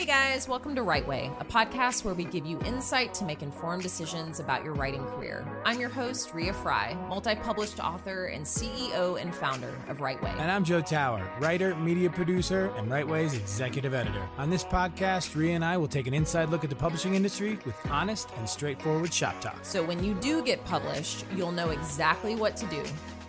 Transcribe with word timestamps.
Hey 0.00 0.06
guys, 0.06 0.48
welcome 0.48 0.74
to 0.76 0.82
Right 0.82 1.06
Way, 1.06 1.30
a 1.40 1.44
podcast 1.44 2.04
where 2.04 2.14
we 2.14 2.24
give 2.24 2.46
you 2.46 2.58
insight 2.62 3.12
to 3.12 3.24
make 3.26 3.42
informed 3.42 3.82
decisions 3.82 4.40
about 4.40 4.64
your 4.64 4.72
writing 4.72 5.04
career. 5.04 5.46
I'm 5.66 5.78
your 5.78 5.90
host, 5.90 6.32
Rea 6.32 6.52
Frey, 6.52 6.96
multi 7.06 7.34
published 7.34 7.80
author 7.80 8.24
and 8.24 8.42
CEO 8.42 9.20
and 9.20 9.34
founder 9.34 9.74
of 9.88 10.00
Right 10.00 10.18
Way. 10.22 10.32
And 10.38 10.50
I'm 10.50 10.64
Joe 10.64 10.80
Tower, 10.80 11.30
writer, 11.38 11.74
media 11.74 12.08
producer, 12.08 12.72
and 12.78 12.90
Right 12.90 13.06
Way's 13.06 13.34
executive 13.34 13.92
editor. 13.92 14.26
On 14.38 14.48
this 14.48 14.64
podcast, 14.64 15.36
Rea 15.36 15.52
and 15.52 15.62
I 15.62 15.76
will 15.76 15.86
take 15.86 16.06
an 16.06 16.14
inside 16.14 16.48
look 16.48 16.64
at 16.64 16.70
the 16.70 16.76
publishing 16.76 17.14
industry 17.14 17.58
with 17.66 17.76
honest 17.90 18.30
and 18.38 18.48
straightforward 18.48 19.12
shop 19.12 19.38
talk. 19.42 19.58
So 19.66 19.84
when 19.84 20.02
you 20.02 20.14
do 20.14 20.42
get 20.42 20.64
published, 20.64 21.26
you'll 21.36 21.52
know 21.52 21.68
exactly 21.68 22.36
what 22.36 22.56
to 22.56 22.64
do 22.68 22.82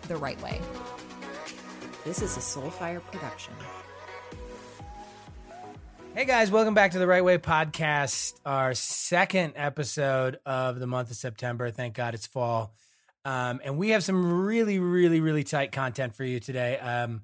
the 0.08 0.16
right 0.16 0.42
way. 0.42 0.62
This 2.06 2.22
is 2.22 2.38
a 2.38 2.40
Soulfire 2.40 3.04
production. 3.12 3.56
Hey 6.14 6.26
guys, 6.26 6.52
welcome 6.52 6.74
back 6.74 6.92
to 6.92 7.00
the 7.00 7.08
Right 7.08 7.24
Way 7.24 7.38
podcast, 7.38 8.34
our 8.46 8.74
second 8.74 9.54
episode 9.56 10.40
of 10.46 10.80
the 10.80 10.86
month 10.86 11.10
of 11.10 11.16
September. 11.16 11.72
Thank 11.72 11.96
God 11.96 12.14
it's 12.14 12.28
fall. 12.28 12.74
Um, 13.24 13.62
and 13.64 13.78
we 13.78 13.90
have 13.90 14.04
some 14.04 14.44
really, 14.44 14.78
really, 14.80 15.22
really 15.22 15.44
tight 15.44 15.72
content 15.72 16.14
for 16.14 16.24
you 16.26 16.40
today. 16.40 16.78
Um, 16.78 17.22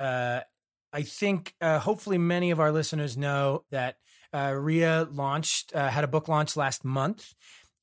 uh, 0.00 0.40
I 0.92 1.02
think 1.02 1.54
uh, 1.60 1.78
hopefully 1.78 2.18
many 2.18 2.50
of 2.50 2.58
our 2.58 2.72
listeners 2.72 3.16
know 3.16 3.64
that 3.70 3.96
uh, 4.34 4.52
Rea 4.56 5.02
launched, 5.04 5.74
uh, 5.74 5.88
had 5.88 6.04
a 6.04 6.08
book 6.08 6.26
launch 6.28 6.56
last 6.56 6.84
month, 6.84 7.32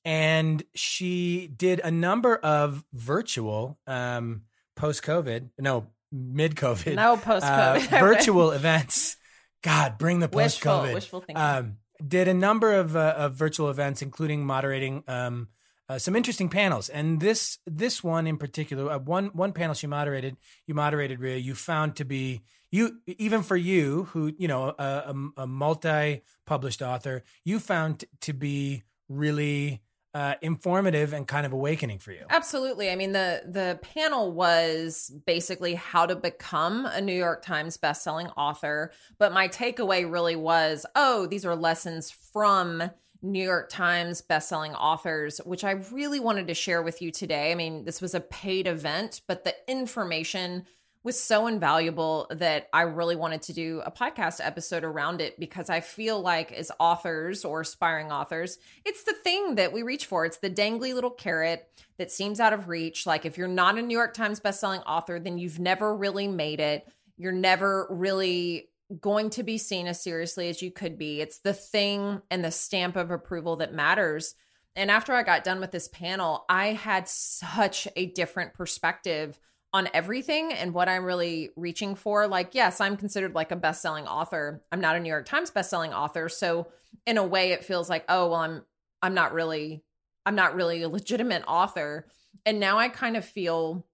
and 0.04 0.62
she 0.76 1.48
did 1.56 1.80
a 1.84 1.90
number 1.92 2.36
of 2.36 2.84
virtual 2.94 3.80
um, 3.88 4.44
post 4.76 5.04
COVID, 5.04 5.50
no, 5.58 5.88
mid 6.12 6.56
COVID, 6.56 6.96
No 6.96 7.16
post 7.18 7.46
COVID. 7.46 7.94
uh, 7.94 8.00
virtual 8.02 8.52
events. 8.52 9.16
God, 9.64 9.98
bring 9.98 10.20
the 10.20 10.28
post 10.28 10.62
COVID. 10.62 10.94
wishful 10.94 11.22
thinking. 11.22 11.38
Um, 11.38 11.78
did 12.06 12.28
a 12.28 12.34
number 12.34 12.74
of, 12.74 12.96
uh, 12.96 13.16
of 13.18 13.34
virtual 13.34 13.70
events, 13.70 14.02
including 14.02 14.46
moderating 14.46 15.04
um, 15.08 15.48
uh, 15.90 16.00
some 16.00 16.16
interesting 16.16 16.50
panels. 16.50 16.90
And 16.90 17.20
this 17.20 17.60
this 17.66 18.04
one 18.04 18.26
in 18.26 18.38
particular, 18.38 18.92
uh, 18.92 19.00
one 19.00 19.28
one 19.28 19.54
panel 19.54 19.74
she 19.74 19.88
moderated, 19.88 20.38
you 20.66 20.74
moderated, 20.74 21.20
Rea. 21.20 21.38
You 21.38 21.56
found 21.56 21.98
to 21.98 22.06
be 22.06 22.42
you 22.72 23.00
even 23.06 23.44
for 23.44 23.58
you 23.58 24.06
who 24.06 24.34
you 24.38 24.48
know 24.48 24.74
a, 24.78 24.84
a, 24.84 25.44
a 25.44 25.48
multi 25.48 26.22
published 26.46 26.82
author, 26.82 27.24
you 27.44 27.60
found 27.60 28.06
to 28.22 28.34
be 28.34 28.84
really 29.10 29.82
uh, 30.14 30.36
informative 30.42 31.14
and 31.14 31.28
kind 31.28 31.46
of 31.46 31.54
awakening 31.54 32.00
for 32.00 32.12
you. 32.12 32.26
Absolutely. 32.30 32.92
I 32.92 32.96
mean 32.96 33.14
the 33.14 33.42
the 33.46 33.80
panel 33.82 34.32
was 34.32 35.12
basically 35.26 35.76
how 35.76 36.06
to 36.06 36.16
become 36.16 36.86
a 36.86 37.02
New 37.02 37.16
York 37.16 37.44
Times 37.44 37.78
bestselling 37.78 38.32
author, 38.38 38.92
but 39.18 39.34
my 39.34 39.48
takeaway 39.48 40.10
really 40.10 40.36
was, 40.36 40.86
oh, 40.96 41.26
these 41.26 41.46
are 41.46 41.56
lessons 41.56 42.12
from 42.12 42.84
New 43.24 43.44
York 43.44 43.70
Times 43.70 44.22
bestselling 44.22 44.76
authors, 44.76 45.40
which 45.46 45.64
I 45.64 45.72
really 45.72 46.20
wanted 46.20 46.48
to 46.48 46.54
share 46.54 46.84
with 46.84 47.02
you 47.02 47.10
today. 47.10 47.52
I 47.52 47.56
mean, 47.56 47.86
this 47.86 48.02
was 48.02 48.14
a 48.14 48.20
paid 48.20 48.68
event, 48.68 49.22
but 49.28 49.46
the 49.46 49.56
information 49.68 50.66
was 51.04 51.22
so 51.22 51.48
invaluable 51.48 52.28
that 52.32 52.70
I 52.72 52.84
really 52.84 53.16
wanted 53.16 53.42
to 53.44 53.54
do 53.54 53.82
a 53.86 53.92
podcast 53.92 54.40
episode 54.42 54.84
around 54.86 55.20
it 55.20 55.38
because 55.38 55.70
I 55.70 55.82
feel 55.82 56.22
like 56.22 56.54
as 56.54 56.72
authors 56.80 57.44
or 57.44 57.62
aspiring 57.62 58.12
authors, 58.12 58.58
it's 58.86 59.04
the 59.04 59.14
thing 59.14 59.56
that 59.56 59.74
we 59.74 59.84
reach 59.84 60.06
for. 60.06 60.26
It's 60.26 60.38
the 60.38 60.50
dangly 60.50 60.94
little 60.94 61.10
carrot 61.10 61.68
that 61.98 62.12
seems 62.12 62.40
out 62.40 62.54
of 62.54 62.70
reach. 62.70 63.06
Like 63.06 63.26
if 63.26 63.38
you're 63.38 63.48
not 63.50 63.78
a 63.78 63.82
New 63.82 63.96
York 63.96 64.14
Times 64.14 64.40
bestselling 64.40 64.84
author, 64.86 65.20
then 65.20 65.38
you've 65.38 65.60
never 65.60 65.96
really 65.96 66.28
made 66.28 66.62
it. 66.62 66.88
You're 67.18 67.34
never 67.34 67.88
really 67.90 68.70
going 69.02 69.30
to 69.32 69.44
be 69.44 69.58
seen 69.58 69.88
as 69.88 70.02
seriously 70.02 70.50
as 70.50 70.62
you 70.62 70.72
could 70.72 70.98
be. 70.98 71.20
It's 71.20 71.40
the 71.40 71.54
thing 71.54 72.22
and 72.32 72.46
the 72.46 72.52
stamp 72.52 72.96
of 72.96 73.12
approval 73.12 73.58
that 73.58 73.74
matters. 73.74 74.36
And 74.76 74.90
after 74.90 75.14
I 75.14 75.24
got 75.24 75.44
done 75.44 75.60
with 75.60 75.72
this 75.72 75.88
panel, 75.88 76.46
I 76.50 76.68
had 76.68 77.08
such 77.08 77.88
a 77.96 78.08
different 78.08 78.54
perspective 78.54 79.40
on 79.74 79.90
everything 79.94 80.54
and 80.54 80.74
what 80.74 80.88
I'm 80.88 81.04
really 81.04 81.50
reaching 81.56 81.96
for. 81.96 82.28
Like, 82.28 82.54
yes, 82.54 82.80
I'm 82.80 82.96
considered 82.96 83.34
like 83.34 83.52
a 83.52 83.56
best-selling 83.56 84.08
author. 84.08 84.62
I'm 84.72 84.80
not 84.80 84.96
a 84.96 85.00
New 85.00 85.10
York 85.10 85.26
Times 85.26 85.50
best-selling 85.50 85.94
author, 85.94 86.30
so 86.30 86.68
in 87.08 87.18
a 87.18 87.26
way 87.26 87.52
it 87.52 87.66
feels 87.66 87.90
like, 87.90 88.06
oh, 88.08 88.30
well, 88.30 88.40
I'm 88.40 88.64
I'm 89.02 89.14
not 89.14 89.34
really 89.34 89.84
I'm 90.26 90.36
not 90.36 90.56
really 90.56 90.84
a 90.84 90.90
legitimate 90.90 91.44
author. 91.48 92.08
And 92.46 92.60
now 92.60 92.78
I 92.78 92.90
kind 92.90 93.18
of 93.18 93.26
feel 93.26 93.86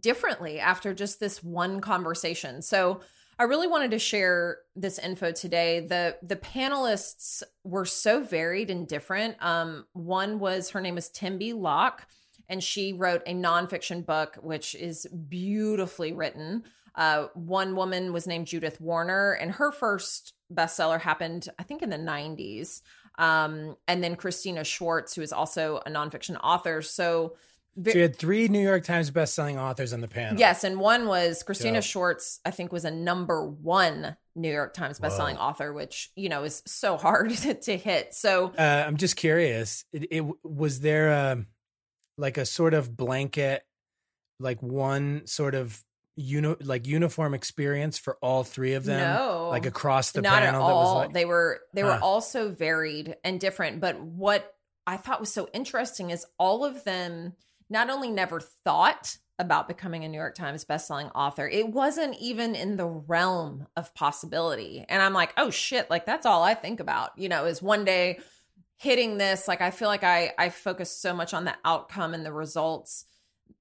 differently 0.00 0.58
after 0.58 0.94
just 0.94 1.20
this 1.20 1.42
one 1.42 1.80
conversation. 1.80 2.62
So 2.62 3.00
I 3.38 3.44
really 3.44 3.66
wanted 3.66 3.90
to 3.92 3.98
share 3.98 4.58
this 4.76 4.98
info 4.98 5.32
today. 5.32 5.80
The 5.80 6.16
the 6.22 6.36
panelists 6.36 7.42
were 7.64 7.84
so 7.84 8.22
varied 8.22 8.70
and 8.70 8.86
different. 8.86 9.36
Um, 9.40 9.86
one 9.92 10.38
was 10.38 10.70
her 10.70 10.80
name 10.80 10.94
was 10.94 11.10
Tembi 11.10 11.54
Locke, 11.54 12.06
and 12.48 12.62
she 12.62 12.92
wrote 12.92 13.22
a 13.26 13.34
nonfiction 13.34 14.04
book 14.04 14.36
which 14.42 14.74
is 14.74 15.06
beautifully 15.28 16.12
written. 16.12 16.64
Uh, 16.94 17.26
one 17.34 17.74
woman 17.74 18.12
was 18.12 18.26
named 18.26 18.46
Judith 18.46 18.80
Warner, 18.80 19.32
and 19.32 19.50
her 19.52 19.72
first 19.72 20.34
bestseller 20.52 21.00
happened, 21.00 21.48
I 21.58 21.64
think, 21.64 21.82
in 21.82 21.90
the 21.90 21.96
'90s. 21.98 22.82
Um, 23.18 23.76
and 23.88 24.02
then 24.02 24.16
Christina 24.16 24.64
Schwarz, 24.64 25.14
who 25.14 25.22
is 25.22 25.32
also 25.32 25.80
a 25.86 25.90
nonfiction 25.90 26.36
author. 26.42 26.82
So 26.82 27.36
So 27.84 27.90
you 27.92 28.02
had 28.02 28.16
three 28.16 28.46
New 28.48 28.60
York 28.60 28.84
Times 28.84 29.10
bestselling 29.10 29.56
authors 29.56 29.92
on 29.92 30.00
the 30.00 30.08
panel. 30.08 30.38
Yes, 30.38 30.62
and 30.64 30.78
one 30.78 31.06
was 31.06 31.42
Christina 31.42 31.78
Dope. 31.78 31.84
Schwarz. 31.84 32.40
I 32.44 32.50
think 32.50 32.72
was 32.72 32.84
a 32.84 32.90
number 32.90 33.44
one 33.44 34.16
New 34.36 34.52
York 34.52 34.74
Times 34.74 35.00
bestselling 35.00 35.36
author, 35.38 35.72
which 35.72 36.10
you 36.16 36.28
know 36.28 36.44
is 36.44 36.62
so 36.66 36.96
hard 37.06 37.30
to 37.32 37.76
hit. 37.76 38.14
So 38.14 38.52
Uh, 38.56 38.84
I'm 38.86 38.96
just 38.96 39.16
curious. 39.16 39.84
It, 39.92 40.06
it 40.10 40.24
was 40.44 40.80
there 40.80 41.08
a 41.10 41.44
like 42.16 42.38
a 42.38 42.46
sort 42.46 42.74
of 42.74 42.96
blanket, 42.96 43.64
like 44.40 44.62
one 44.62 45.26
sort 45.26 45.54
of 45.54 45.82
uni- 46.16 46.56
like 46.60 46.86
uniform 46.86 47.34
experience 47.34 47.98
for 47.98 48.16
all 48.22 48.44
three 48.44 48.74
of 48.74 48.84
them, 48.84 49.00
no, 49.16 49.48
like 49.50 49.66
across 49.66 50.12
the 50.12 50.22
not 50.22 50.42
at 50.42 50.46
panel. 50.46 50.66
That 50.66 50.74
was 50.74 50.88
all. 50.88 50.94
like, 50.96 51.12
they 51.12 51.24
were 51.24 51.60
they 51.72 51.82
were 51.82 51.92
Huh. 51.92 52.00
all 52.02 52.20
so 52.20 52.48
varied 52.50 53.16
and 53.24 53.40
different. 53.40 53.80
But 53.80 54.00
what 54.00 54.54
I 54.86 54.96
thought 54.96 55.20
was 55.20 55.32
so 55.32 55.48
interesting 55.52 56.10
is 56.10 56.26
all 56.38 56.64
of 56.64 56.84
them 56.84 57.34
not 57.70 57.90
only 57.90 58.10
never 58.10 58.40
thought 58.40 59.16
about 59.40 59.66
becoming 59.66 60.04
a 60.04 60.08
New 60.08 60.18
York 60.18 60.36
Times 60.36 60.64
bestselling 60.64 61.10
author, 61.14 61.48
it 61.48 61.68
wasn't 61.68 62.16
even 62.20 62.54
in 62.54 62.76
the 62.76 62.86
realm 62.86 63.66
of 63.76 63.92
possibility. 63.94 64.84
And 64.88 65.02
I'm 65.02 65.12
like, 65.14 65.32
oh 65.36 65.50
shit, 65.50 65.90
like 65.90 66.06
that's 66.06 66.26
all 66.26 66.44
I 66.44 66.54
think 66.54 66.78
about, 66.78 67.18
you 67.18 67.28
know, 67.28 67.46
is 67.46 67.60
one 67.60 67.84
day 67.84 68.20
hitting 68.76 69.18
this. 69.18 69.48
Like 69.48 69.60
I 69.60 69.70
feel 69.70 69.88
like 69.88 70.04
I 70.04 70.32
I 70.38 70.48
focus 70.50 70.90
so 70.90 71.14
much 71.14 71.34
on 71.34 71.44
the 71.44 71.54
outcome 71.64 72.14
and 72.14 72.24
the 72.24 72.32
results 72.32 73.06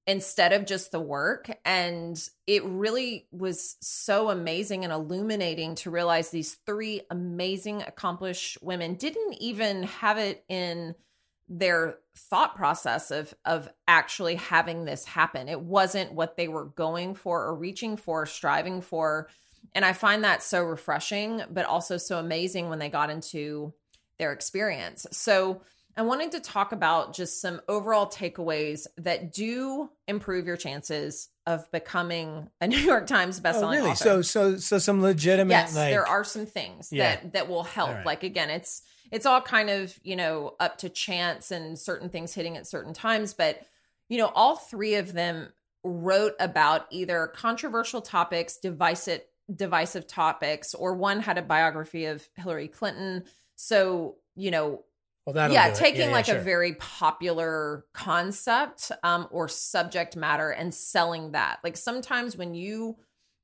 instead 0.06 0.51
of 0.51 0.66
just 0.66 0.91
the 0.91 1.00
work. 1.00 1.50
And 1.63 2.22
it 2.46 2.63
really 2.66 3.28
was 3.31 3.78
so 3.79 4.29
amazing 4.29 4.84
and 4.84 4.91
illuminating 4.91 5.75
to 5.75 5.91
realize 5.91 6.29
these 6.29 6.57
three 6.66 7.01
amazing, 7.09 7.81
accomplished 7.81 8.57
women 8.62 8.96
didn't 8.96 9.35
even 9.40 9.84
have 9.84 10.18
it 10.18 10.44
in 10.50 10.96
their 11.50 11.97
thought 12.18 12.56
process 12.56 13.12
of 13.12 13.34
of 13.45 13.69
actually 13.88 14.35
having 14.35 14.85
this 14.85 15.06
happen. 15.06 15.50
It 15.50 15.62
wasn't 15.62 16.13
what 16.13 16.38
they 16.38 16.47
were 16.47 16.66
going 16.66 17.16
for 17.16 17.44
or 17.44 17.56
reaching 17.56 17.97
for, 17.97 18.25
striving 18.25 18.81
for. 18.81 19.30
And 19.74 19.84
I 19.85 19.94
find 19.94 20.24
that 20.24 20.44
so 20.44 20.63
refreshing, 20.63 21.41
but 21.50 21.66
also 21.66 21.97
so 21.97 22.19
amazing 22.19 22.69
when 22.69 22.80
they 22.80 22.90
got 22.90 23.09
into 23.09 23.74
their 24.23 24.31
experience. 24.31 25.06
So 25.11 25.61
I 25.97 26.01
wanted 26.03 26.31
to 26.31 26.39
talk 26.39 26.72
about 26.72 27.13
just 27.13 27.41
some 27.41 27.59
overall 27.67 28.07
takeaways 28.07 28.88
that 28.97 29.34
do 29.34 29.89
improve 30.07 30.47
your 30.47 30.56
chances 30.56 31.28
of 31.45 31.69
becoming 31.72 32.50
a 32.62 32.67
New 32.69 32.78
York 32.78 33.06
Times 33.06 33.41
oh, 33.44 33.47
bestselling 33.47 33.72
really? 33.73 33.89
author. 33.91 34.03
So, 34.03 34.22
so, 34.22 34.57
so 34.57 34.78
some 34.79 35.01
legitimate. 35.01 35.51
yes, 35.51 35.75
like, 35.75 35.89
there 35.92 36.07
are 36.07 36.24
some 36.24 36.45
things 36.45 36.88
Yeah. 36.89 37.18
that 37.18 37.33
that 37.33 37.50
will 37.50 37.63
help. 37.63 37.89
Right. 37.92 38.06
Like 38.06 38.24
again, 38.24 38.50
it's 38.50 38.81
it's 39.12 39.25
all 39.25 39.42
kind 39.42 39.69
of 39.69 39.94
you 40.03 40.15
know 40.15 40.56
up 40.59 40.77
to 40.80 40.89
chance 40.89 41.51
and 41.51 41.77
certain 41.77 42.07
things 42.09 42.33
hitting 42.33 42.56
at 42.56 42.65
certain 42.65 42.94
times, 42.94 43.33
but 43.33 43.62
you 44.07 44.18
know 44.18 44.27
all 44.33 44.56
three 44.56 44.95
of 44.95 45.12
them 45.12 45.51
wrote 45.83 46.33
about 46.39 46.86
either 46.92 47.27
controversial 47.27 48.01
topics, 48.01 48.56
divisive 48.56 49.19
divisive 49.53 50.07
topics, 50.07 50.74
or 50.74 50.95
one 50.95 51.19
had 51.19 51.38
a 51.38 51.42
biography 51.42 52.06
of 52.06 52.25
Hillary 52.36 52.69
Clinton. 52.69 53.25
So 53.56 54.15
you 54.35 54.51
know 54.51 54.83
Well, 55.25 55.51
yeah 55.51 55.71
taking 55.71 56.09
yeah, 56.09 56.13
like 56.13 56.25
sure. 56.25 56.38
a 56.38 56.41
very 56.41 56.74
popular 56.75 57.85
concept 57.94 58.91
um, 59.03 59.27
or 59.31 59.47
subject 59.47 60.15
matter 60.15 60.50
and 60.50 60.74
selling 60.74 61.31
that 61.31 61.59
like 61.63 61.77
sometimes 61.77 62.38
when 62.38 62.53
you 62.53 62.97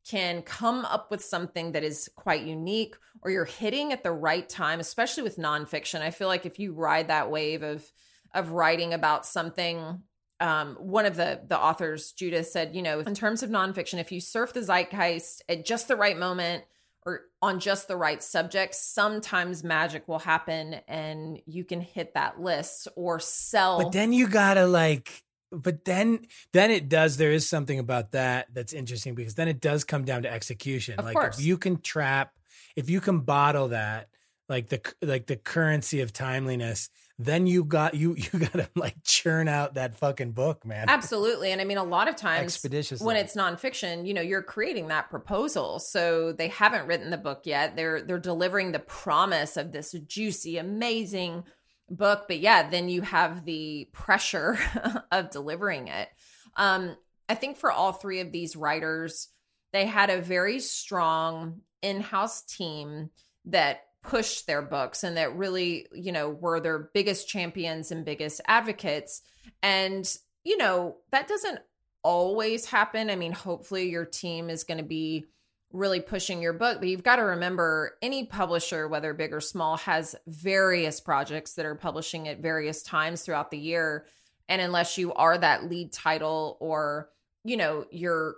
can 0.10 0.42
come 0.42 0.86
up 0.86 1.12
with 1.12 1.24
something 1.24 1.74
that 1.74 1.84
is 1.84 2.10
quite 2.16 2.44
unique 2.44 2.96
or 3.22 3.32
you're 3.32 3.46
hitting 3.46 3.92
at 3.92 4.04
the 4.04 4.12
right 4.12 4.48
time 4.50 4.80
especially 4.80 5.24
with 5.24 5.38
nonfiction 5.38 6.02
i 6.02 6.12
feel 6.12 6.28
like 6.28 6.46
if 6.46 6.60
you 6.60 6.74
ride 6.74 7.08
that 7.10 7.30
wave 7.30 7.64
of 7.64 7.92
of 8.34 8.52
writing 8.52 8.94
about 8.94 9.26
something 9.26 10.02
um, 10.42 10.76
one 10.76 11.06
of 11.06 11.18
the 11.18 11.42
the 11.48 11.60
authors 11.60 12.14
judith 12.14 12.48
said 12.48 12.74
you 12.74 12.82
know 12.82 13.02
in 13.02 13.14
terms 13.14 13.44
of 13.44 13.50
nonfiction 13.50 14.00
if 14.00 14.12
you 14.12 14.22
surf 14.22 14.54
the 14.54 14.62
zeitgeist 14.62 15.44
at 15.50 15.66
just 15.66 15.88
the 15.88 15.98
right 15.98 16.18
moment 16.18 16.64
or 17.06 17.22
on 17.42 17.60
just 17.60 17.88
the 17.88 17.96
right 17.96 18.22
subject, 18.22 18.76
sometimes 18.76 19.64
magic 19.64 20.08
will 20.08 20.20
happen 20.20 20.76
and 20.88 21.42
you 21.46 21.64
can 21.64 21.82
hit 21.82 22.14
that 22.14 22.40
list 22.42 22.88
or 22.96 23.20
sell. 23.20 23.82
But 23.82 23.92
then 23.92 24.14
you 24.14 24.28
gotta 24.28 24.66
like 24.66 25.24
but 25.52 25.84
then 25.86 26.20
then 26.54 26.72
it 26.72 26.90
does 26.90 27.18
there 27.18 27.32
is 27.32 27.48
something 27.48 27.80
about 27.80 28.12
that 28.12 28.48
that's 28.54 28.74
interesting 28.74 29.16
because 29.16 29.36
then 29.36 29.48
it 29.48 29.60
does 29.60 29.84
come 29.84 30.06
down 30.06 30.24
to 30.24 30.32
execution 30.32 31.00
Of 31.00 31.06
like 31.06 31.16
course. 31.16 31.40
if 31.40 31.46
you 31.46 31.58
can 31.58 31.82
trap 31.82 32.34
if 32.76 32.90
you 32.90 33.02
can 33.02 33.22
bottle 33.22 33.70
that 33.70 34.10
like 34.48 34.70
the 34.70 34.82
like 35.02 35.28
the 35.28 35.36
currency 35.36 36.02
of 36.02 36.14
timeliness 36.14 36.90
then 37.20 37.46
you 37.46 37.66
got 37.66 37.94
you 37.94 38.16
you 38.18 38.40
got 38.40 38.54
to 38.54 38.70
like 38.76 38.96
churn 39.04 39.48
out 39.48 39.76
that 39.76 39.96
fucking 39.96 40.32
book 40.32 40.66
man 40.66 40.86
Absolutely. 40.88 41.52
And 41.52 41.62
I 41.62 41.66
mean, 41.66 41.78
a 41.78 41.84
lot 41.84 42.08
of 42.08 42.16
times 42.16 42.66
when 43.00 43.18
it's 43.18 43.36
nonfiction, 43.36 44.08
you 44.08 44.14
know, 44.14 44.22
you're 44.22 44.42
creating 44.42 44.88
that 44.88 45.10
proposal. 45.10 45.80
So 45.80 46.32
they 46.32 46.48
haven't 46.48 46.88
written 46.88 47.10
the 47.10 47.18
book 47.18 47.42
yet. 47.44 47.76
They're 47.76 48.02
they're 48.02 48.18
delivering 48.18 48.72
the 48.72 48.80
promise 48.80 49.58
of 49.58 49.74
this 49.74 49.92
juicy, 50.08 50.58
amazing 50.58 51.44
book. 51.90 52.26
But 52.28 52.40
yeah, 52.40 52.70
then 52.70 52.88
you 52.88 53.02
have 53.02 53.44
the 53.46 53.90
pressure 53.92 54.58
of 55.12 55.30
delivering 55.30 55.90
it. 55.90 56.08
Um, 56.56 56.96
I 57.28 57.36
think 57.36 57.58
for 57.58 57.72
all 57.72 57.92
three 57.92 58.22
of 58.22 58.32
these 58.32 58.56
writers, 58.56 59.28
they 59.74 59.86
had 59.86 60.10
a 60.10 60.22
very 60.22 60.60
strong 60.60 61.62
in-house 61.82 62.42
team 62.44 63.12
that 63.46 63.82
pushed 64.04 64.48
their 64.48 64.62
books 64.62 65.04
and 65.04 65.18
that 65.18 65.36
really, 65.36 65.88
you 65.94 66.12
know, 66.12 66.30
were 66.30 66.60
their 66.60 66.90
biggest 66.94 67.28
champions 67.28 67.92
and 67.92 68.06
biggest 68.06 68.42
advocates. 68.48 69.22
And, 69.62 70.12
you 70.44 70.58
know, 70.58 70.98
that 71.12 71.28
doesn't 71.28 71.60
always 72.04 72.66
happen. 72.66 73.10
I 73.10 73.16
mean, 73.16 73.34
hopefully 73.34 73.90
your 73.90 74.06
team 74.06 74.50
is 74.50 74.64
going 74.64 74.78
to 74.78 74.84
be 74.84 75.26
really 75.72 76.00
pushing 76.00 76.42
your 76.42 76.54
book, 76.54 76.80
but 76.80 76.88
you've 76.90 77.04
got 77.04 77.18
to 77.18 77.24
remember 77.24 77.98
any 78.02 78.26
publisher, 78.26 78.88
whether 78.88 79.14
big 79.14 79.34
or 79.34 79.42
small, 79.42 79.78
has 79.78 80.16
various 80.26 81.00
projects 81.00 81.54
that 81.54 81.66
are 81.66 81.76
publishing 81.76 82.28
at 82.28 82.40
various 82.40 82.82
times 82.82 83.22
throughout 83.22 83.52
the 83.52 83.58
year. 83.58 84.06
And 84.48 84.62
unless 84.62 84.98
you 84.98 85.14
are 85.14 85.38
that 85.38 85.70
lead 85.70 85.94
title 85.94 86.58
or, 86.60 87.10
you 87.44 87.58
know, 87.58 87.86
you're 87.92 88.36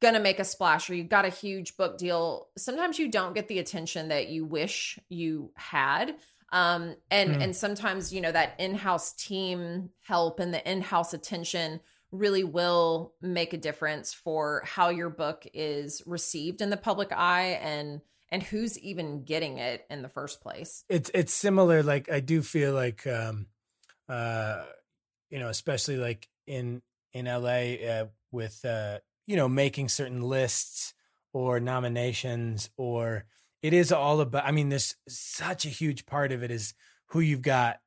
going 0.00 0.14
to 0.14 0.20
make 0.20 0.38
a 0.38 0.44
splash 0.44 0.88
or 0.88 0.94
you 0.94 1.04
got 1.04 1.24
a 1.24 1.30
huge 1.30 1.76
book 1.76 1.98
deal, 1.98 2.48
sometimes 2.56 2.98
you 2.98 3.10
don't 3.10 3.34
get 3.34 3.48
the 3.48 3.58
attention 3.58 4.08
that 4.08 4.28
you 4.28 4.44
wish 4.44 4.98
you 5.08 5.50
had. 5.56 6.16
Um, 6.50 6.96
and 7.10 7.34
Hmm. 7.34 7.42
and 7.42 7.56
sometimes 7.56 8.10
you 8.12 8.20
know 8.22 8.32
that 8.32 8.54
in-house 8.58 9.12
team 9.12 9.90
help 10.00 10.40
and 10.40 10.54
the 10.54 10.70
in-house 10.70 11.12
attention 11.12 11.80
really 12.10 12.42
will 12.42 13.12
make 13.20 13.52
a 13.52 13.58
difference 13.58 14.14
for 14.14 14.62
how 14.64 14.88
your 14.88 15.10
book 15.10 15.46
is 15.52 16.02
received 16.06 16.62
in 16.62 16.70
the 16.70 16.78
public 16.78 17.12
eye 17.12 17.58
and 17.62 18.00
and 18.30 18.42
who's 18.42 18.78
even 18.78 19.24
getting 19.24 19.58
it 19.58 19.84
in 19.90 20.00
the 20.00 20.08
first 20.08 20.40
place. 20.40 20.84
it's 20.88 21.10
it's 21.12 21.34
similar 21.34 21.82
like 21.82 22.10
i 22.10 22.20
do 22.20 22.40
feel 22.40 22.72
like 22.72 23.06
um 23.06 23.46
uh 24.08 24.64
you 25.28 25.38
know 25.38 25.48
especially 25.48 25.98
like 25.98 26.28
in 26.46 26.80
in 27.12 27.26
la 27.26 27.48
uh, 27.48 28.06
with 28.32 28.64
uh 28.64 28.98
you 29.28 29.36
know 29.36 29.48
making 29.48 29.88
certain 29.88 30.22
lists 30.22 30.92
or 31.32 31.60
nominations 31.60 32.70
or 32.76 33.24
it 33.62 33.72
is 33.72 33.92
all 33.92 34.20
about 34.20 34.44
i 34.44 34.50
mean 34.50 34.68
there's 34.70 34.96
such 35.08 35.64
a 35.66 35.68
huge 35.68 36.06
part 36.06 36.32
of 36.32 36.42
it 36.42 36.50
is 36.50 36.74
who 37.08 37.20
you've 37.20 37.42
got 37.42 37.78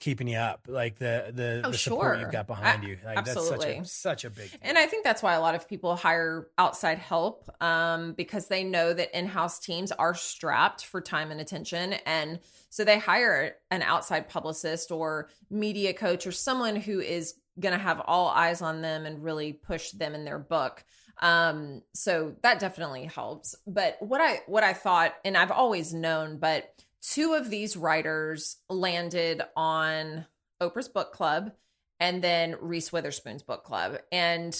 keeping 0.00 0.26
you 0.26 0.36
up 0.36 0.66
like 0.68 0.98
the 0.98 1.30
the, 1.32 1.62
Oh, 1.64 1.70
the 1.70 1.78
support 1.78 2.16
sure. 2.16 2.20
you've 2.22 2.32
got 2.32 2.48
behind 2.48 2.82
A- 2.82 2.86
you 2.88 2.98
like 3.04 3.18
absolutely. 3.18 3.74
that's 3.78 3.92
such 3.92 4.24
a 4.24 4.24
such 4.24 4.24
a 4.24 4.30
big 4.30 4.50
deal. 4.50 4.58
And 4.62 4.76
I 4.76 4.86
think 4.86 5.04
that's 5.04 5.22
why 5.22 5.34
a 5.34 5.40
lot 5.40 5.54
of 5.54 5.68
people 5.68 5.94
hire 5.94 6.48
outside 6.58 6.98
help 6.98 7.48
um, 7.62 8.12
because 8.14 8.48
they 8.48 8.64
know 8.64 8.92
that 8.92 9.16
in 9.16 9.26
house 9.26 9.60
teams 9.60 9.92
are 9.92 10.12
strapped 10.14 10.84
for 10.84 11.00
time 11.00 11.30
and 11.30 11.40
attention. 11.40 11.92
And 12.04 12.40
so 12.68 12.82
they 12.84 12.98
hire 12.98 13.54
an 13.70 13.82
outside 13.82 14.28
publicist 14.28 14.90
or 14.90 15.28
media 15.50 15.94
coach 15.94 16.26
or 16.26 16.32
someone 16.32 16.74
who 16.74 16.98
is 16.98 17.34
going 17.60 17.76
to 17.76 17.82
have 17.82 18.00
all 18.04 18.28
eyes 18.28 18.62
on 18.62 18.82
them 18.82 19.06
and 19.06 19.22
really 19.22 19.52
push 19.52 19.90
them 19.90 20.14
in 20.14 20.24
their 20.24 20.38
book. 20.38 20.84
Um, 21.20 21.82
so 21.94 22.34
that 22.42 22.58
definitely 22.58 23.04
helps. 23.04 23.54
But 23.66 23.96
what 24.00 24.20
I 24.20 24.40
what 24.46 24.64
I 24.64 24.72
thought, 24.72 25.14
and 25.24 25.36
I've 25.36 25.50
always 25.50 25.92
known, 25.92 26.38
but 26.38 26.72
two 27.00 27.34
of 27.34 27.50
these 27.50 27.76
writers 27.76 28.56
landed 28.68 29.42
on 29.56 30.26
Oprah's 30.60 30.88
book 30.88 31.12
club 31.12 31.52
and 32.00 32.22
then 32.22 32.56
Reese 32.60 32.92
Witherspoon's 32.92 33.42
book 33.42 33.64
club. 33.64 33.98
And 34.10 34.52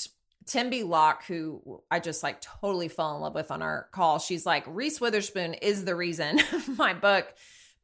Tembi 0.45 0.87
Locke, 0.87 1.25
who 1.25 1.83
I 1.91 2.01
just 2.01 2.23
like 2.23 2.41
totally 2.41 2.89
fell 2.89 3.15
in 3.17 3.23
love 3.23 3.35
with 3.35 3.51
on 3.51 3.63
our 3.63 3.89
call, 3.93 4.19
she's 4.19 4.47
like, 4.47 4.65
Reese 4.67 5.01
Witherspoon 5.01 5.55
is 5.55 5.85
the 5.85 5.97
reason 5.97 6.41
my 6.77 6.95
book 6.95 7.33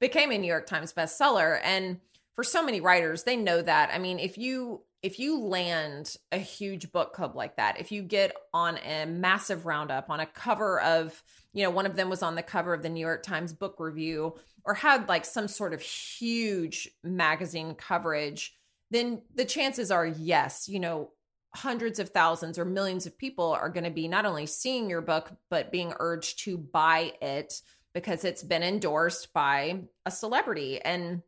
became 0.00 0.30
a 0.30 0.38
New 0.38 0.46
York 0.46 0.66
Times 0.66 0.92
bestseller. 0.92 1.60
And 1.62 2.00
for 2.34 2.44
so 2.44 2.62
many 2.62 2.80
writers, 2.80 3.24
they 3.24 3.36
know 3.36 3.60
that. 3.62 3.90
I 3.92 3.98
mean, 3.98 4.18
if 4.18 4.38
you 4.38 4.82
if 5.02 5.18
you 5.18 5.40
land 5.40 6.16
a 6.32 6.38
huge 6.38 6.90
book 6.90 7.12
club 7.12 7.36
like 7.36 7.56
that, 7.56 7.78
if 7.78 7.92
you 7.92 8.02
get 8.02 8.34
on 8.52 8.78
a 8.78 9.06
massive 9.06 9.64
roundup 9.64 10.10
on 10.10 10.20
a 10.20 10.26
cover 10.26 10.80
of, 10.80 11.22
you 11.52 11.62
know, 11.62 11.70
one 11.70 11.86
of 11.86 11.94
them 11.94 12.10
was 12.10 12.22
on 12.22 12.34
the 12.34 12.42
cover 12.42 12.74
of 12.74 12.82
the 12.82 12.88
New 12.88 13.00
York 13.00 13.22
Times 13.22 13.52
book 13.52 13.76
review 13.78 14.34
or 14.64 14.74
had 14.74 15.08
like 15.08 15.24
some 15.24 15.46
sort 15.46 15.72
of 15.72 15.80
huge 15.80 16.88
magazine 17.04 17.74
coverage, 17.74 18.54
then 18.90 19.22
the 19.34 19.44
chances 19.44 19.90
are 19.90 20.06
yes, 20.06 20.68
you 20.68 20.80
know, 20.80 21.10
hundreds 21.54 21.98
of 21.98 22.10
thousands 22.10 22.58
or 22.58 22.64
millions 22.64 23.06
of 23.06 23.16
people 23.16 23.52
are 23.52 23.70
going 23.70 23.84
to 23.84 23.90
be 23.90 24.08
not 24.08 24.26
only 24.26 24.46
seeing 24.46 24.90
your 24.90 25.00
book 25.00 25.32
but 25.48 25.72
being 25.72 25.94
urged 25.98 26.40
to 26.40 26.58
buy 26.58 27.12
it 27.22 27.62
because 27.94 28.24
it's 28.24 28.42
been 28.42 28.62
endorsed 28.62 29.32
by 29.32 29.80
a 30.04 30.10
celebrity. 30.10 30.80
And 30.80 31.22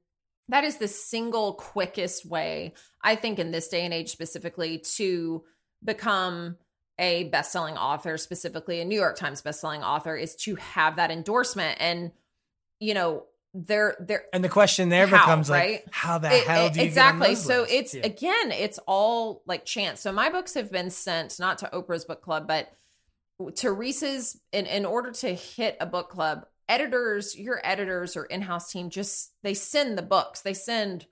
that 0.51 0.65
is 0.65 0.77
the 0.79 0.89
single 0.89 1.55
quickest 1.55 2.25
way 2.27 2.75
i 3.03 3.15
think 3.15 3.39
in 3.39 3.51
this 3.51 3.69
day 3.69 3.85
and 3.85 3.95
age 3.95 4.11
specifically 4.11 4.79
to 4.79 5.43
become 5.85 6.57
a 6.99 7.25
best-selling 7.25 7.77
author 7.79 8.17
specifically 8.19 8.81
a 8.81 8.85
new 8.85 8.97
york 8.99 9.17
times 9.17 9.41
best-selling 9.43 9.83
author 9.83 10.17
is 10.17 10.37
to 10.37 10.55
have 10.57 10.97
that 10.97 11.11
endorsement 11.11 11.77
and 11.81 12.13
you 12.79 12.95
know 12.95 13.25
they're 13.53 13.97
they're 14.01 14.25
and 14.33 14.45
the 14.45 14.49
question 14.49 14.91
there 14.91 15.07
How, 15.09 15.19
becomes 15.19 15.51
like 15.51 15.61
right? 15.63 15.83
how 15.91 16.19
the 16.19 16.31
it- 16.33 16.47
hell 16.47 16.67
it- 16.67 16.73
do 16.75 16.81
you 16.81 16.87
exactly 16.87 17.21
get 17.21 17.29
on 17.31 17.35
those 17.35 17.45
so 17.45 17.61
lists? 17.63 17.75
it's 17.75 17.95
Yeah. 17.95 18.07
again 18.07 18.53
it's 18.53 18.79
all 18.87 19.43
like 19.47 19.65
chance 19.65 20.01
so 20.01 20.13
my 20.13 20.29
books 20.31 20.55
have 20.55 20.71
been 20.71 20.91
sent 20.91 21.39
not 21.41 21.59
to 21.59 21.67
oprah's 21.73 22.05
book 22.05 22.23
club 22.23 22.47
but 22.47 22.73
to 23.57 23.73
reese's 23.73 24.39
in, 24.53 24.67
in 24.67 24.85
order 24.85 25.11
to 25.11 25.35
hit 25.35 25.77
a 25.81 25.87
book 25.87 26.11
club 26.11 26.45
editors 26.71 27.37
your 27.37 27.61
editors 27.65 28.17
or 28.17 28.25
in-house 28.25 28.71
team 28.71 28.89
just 28.89 29.33
they 29.43 29.53
send 29.55 29.99
the 29.99 30.03
books. 30.03 30.41
They 30.41 30.55
send 30.55 31.07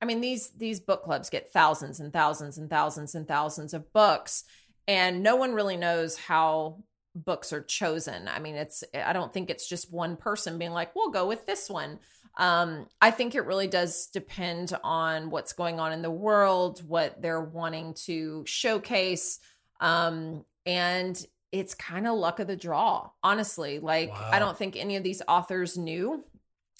i 0.00 0.06
mean 0.06 0.20
these 0.20 0.50
these 0.52 0.80
book 0.80 1.02
clubs 1.02 1.28
get 1.28 1.52
thousands 1.52 2.00
and 2.00 2.12
thousands 2.12 2.56
and 2.56 2.70
thousands 2.70 3.14
and 3.14 3.28
thousands 3.28 3.74
of 3.74 3.92
books 3.92 4.44
and 4.88 5.22
no 5.22 5.36
one 5.36 5.52
really 5.52 5.76
knows 5.76 6.16
how 6.16 6.82
books 7.14 7.52
are 7.52 7.62
chosen. 7.62 8.28
I 8.28 8.38
mean 8.38 8.54
it's 8.54 8.84
i 8.94 9.12
don't 9.12 9.34
think 9.34 9.50
it's 9.50 9.68
just 9.68 9.92
one 9.92 10.16
person 10.16 10.58
being 10.58 10.70
like 10.70 10.94
we'll 10.94 11.10
go 11.10 11.26
with 11.26 11.44
this 11.44 11.68
one. 11.68 11.98
Um 12.38 12.86
i 13.00 13.10
think 13.10 13.34
it 13.34 13.46
really 13.46 13.66
does 13.66 14.06
depend 14.06 14.72
on 14.84 15.30
what's 15.30 15.52
going 15.52 15.80
on 15.80 15.92
in 15.92 16.02
the 16.02 16.10
world 16.10 16.86
what 16.86 17.20
they're 17.20 17.40
wanting 17.40 17.94
to 18.06 18.44
showcase 18.46 19.40
um 19.80 20.44
and 20.66 21.26
it's 21.52 21.74
kind 21.74 22.06
of 22.06 22.16
luck 22.16 22.38
of 22.38 22.46
the 22.46 22.56
draw 22.56 23.10
honestly 23.22 23.78
like 23.80 24.10
Wow. 24.10 24.30
i 24.32 24.38
don't 24.38 24.56
think 24.56 24.76
any 24.76 24.96
of 24.96 25.02
these 25.02 25.20
authors 25.26 25.76
knew 25.76 26.24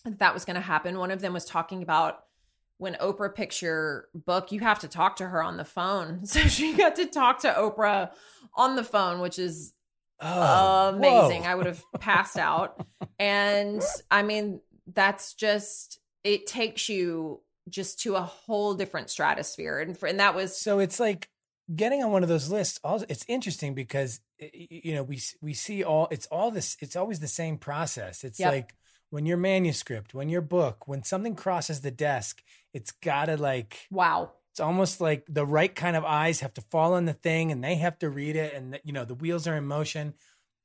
that, 0.04 0.18
that 0.20 0.34
was 0.34 0.44
going 0.44 0.54
to 0.56 0.60
happen 0.60 0.98
one 0.98 1.10
of 1.10 1.20
them 1.20 1.32
was 1.32 1.44
talking 1.44 1.82
about 1.82 2.24
when 2.78 2.94
Oprah 2.94 3.34
picks 3.34 3.60
your 3.60 4.08
book, 4.14 4.52
you 4.52 4.60
have 4.60 4.78
to 4.78 4.88
talk 4.88 5.16
to 5.16 5.26
her 5.26 5.42
on 5.42 5.58
the 5.58 5.66
phone. 5.66 6.20
So 6.24 6.40
she 6.40 6.72
got 6.72 6.96
to 6.96 7.04
talk 7.04 7.40
to 7.40 7.48
Oprah 7.52 8.10
on 8.54 8.74
the 8.74 8.82
phone, 8.82 9.20
which 9.20 9.38
is 9.38 9.74
Oh, 10.18 10.88
amazing. 10.94 11.42
whoa. 11.42 11.48
I 11.50 11.54
would 11.56 11.66
have 11.66 11.84
passed 12.00 12.38
out. 12.38 12.86
And 13.18 13.82
I 14.10 14.22
mean, 14.22 14.60
that's 14.90 15.34
just 15.34 15.98
it 16.24 16.46
takes 16.46 16.88
you 16.88 17.42
just 17.68 18.00
to 18.04 18.16
a 18.16 18.22
whole 18.22 18.72
different 18.72 19.10
stratosphere. 19.10 19.78
And 19.80 19.94
for, 19.94 20.06
and 20.06 20.18
that 20.18 20.34
was 20.34 20.56
So 20.56 20.78
it's 20.78 20.98
like 20.98 21.28
getting 21.76 22.02
on 22.02 22.10
one 22.12 22.22
of 22.22 22.30
those 22.30 22.50
lists. 22.50 22.80
Also, 22.82 23.04
it's 23.10 23.26
interesting 23.28 23.74
because 23.74 24.20
you 24.52 24.94
know 24.94 25.02
we 25.02 25.20
we 25.40 25.54
see 25.54 25.82
all. 25.84 26.08
It's 26.10 26.26
all 26.26 26.50
this. 26.50 26.76
It's 26.80 26.96
always 26.96 27.20
the 27.20 27.28
same 27.28 27.58
process. 27.58 28.24
It's 28.24 28.40
Yep. 28.40 28.52
like 28.52 28.74
when 29.10 29.26
your 29.26 29.36
manuscript, 29.36 30.14
when 30.14 30.28
your 30.28 30.40
book, 30.40 30.86
when 30.86 31.02
something 31.02 31.34
crosses 31.34 31.80
the 31.80 31.90
desk, 31.90 32.42
it's 32.72 32.92
gotta 32.92 33.36
like. 33.36 33.86
wow. 33.90 34.32
It's 34.52 34.58
almost 34.60 35.00
like 35.00 35.24
the 35.28 35.46
right 35.46 35.72
kind 35.72 35.94
of 35.96 36.04
eyes 36.04 36.40
have 36.40 36.52
to 36.54 36.60
fall 36.72 36.94
on 36.94 37.04
the 37.04 37.12
thing, 37.12 37.52
and 37.52 37.62
they 37.62 37.76
have 37.76 37.96
to 38.00 38.10
read 38.10 38.34
it, 38.34 38.52
and 38.52 38.80
you 38.82 38.92
know 38.92 39.04
the 39.04 39.14
wheels 39.14 39.46
are 39.46 39.54
in 39.56 39.64
motion. 39.64 40.14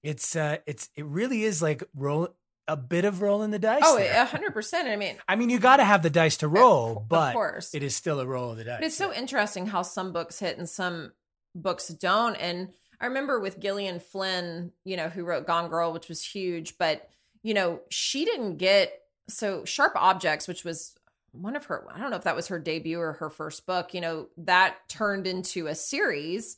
It's 0.02 0.36
uh, 0.36 0.58
it's 0.66 0.90
it 0.96 1.06
really 1.06 1.44
is 1.44 1.62
like 1.62 1.84
roll 1.96 2.30
a 2.68 2.76
bit 2.76 3.06
of 3.06 3.22
rolling 3.22 3.52
the 3.52 3.60
dice. 3.60 3.84
Oh, 3.86 4.00
a 4.00 4.26
hundred 4.26 4.54
percent. 4.54 4.88
I 4.88 4.96
mean, 4.96 5.18
I 5.28 5.36
mean, 5.36 5.52
you 5.52 5.60
got 5.60 5.78
to 5.78 5.84
have 5.84 6.02
the 6.02 6.10
dice 6.10 6.38
to 6.38 6.48
roll, 6.48 6.98
of 6.98 7.08
but 7.10 7.34
course. 7.34 7.76
it 7.76 7.84
is 7.84 7.96
still 7.96 8.20
a 8.20 8.26
roll 8.26 8.50
of 8.52 8.58
the 8.58 8.64
dice. 8.64 8.78
But 8.80 8.86
it's 8.88 8.98
so 8.98 9.14
interesting 9.14 9.68
how 9.68 9.84
some 9.84 10.12
books 10.12 10.40
hit 10.40 10.58
and 10.58 10.68
some 10.68 11.12
books 11.54 11.88
don't. 11.90 12.36
And 12.38 12.70
I 13.00 13.08
remember 13.08 13.40
with 13.40 13.60
Gillian 13.60 14.00
Flynn, 14.00 14.72
you 14.84 14.98
know, 14.98 15.10
who 15.10 15.24
wrote 15.24 15.48
Gone 15.48 15.70
Girl, 15.70 15.92
which 15.94 16.08
was 16.08 16.24
huge, 16.24 16.78
but 16.78 17.10
you 17.44 17.54
know, 17.54 17.82
she 17.90 18.26
didn't 18.26 18.58
get 18.58 19.02
so 19.28 19.66
Sharp 19.66 19.94
Objects, 19.96 20.48
which 20.48 20.64
was 20.64 20.96
one 21.32 21.56
of 21.56 21.66
her, 21.66 21.86
I 21.94 22.00
don't 22.00 22.10
know 22.10 22.18
if 22.18 22.24
that 22.24 22.36
was 22.36 22.48
her 22.48 22.60
debut 22.60 23.00
or 23.00 23.14
her 23.14 23.30
first 23.30 23.66
book, 23.66 23.94
you 23.94 24.02
know, 24.02 24.30
that 24.38 24.78
turned 24.88 25.28
into 25.28 25.68
a 25.68 25.76
series. 25.76 26.58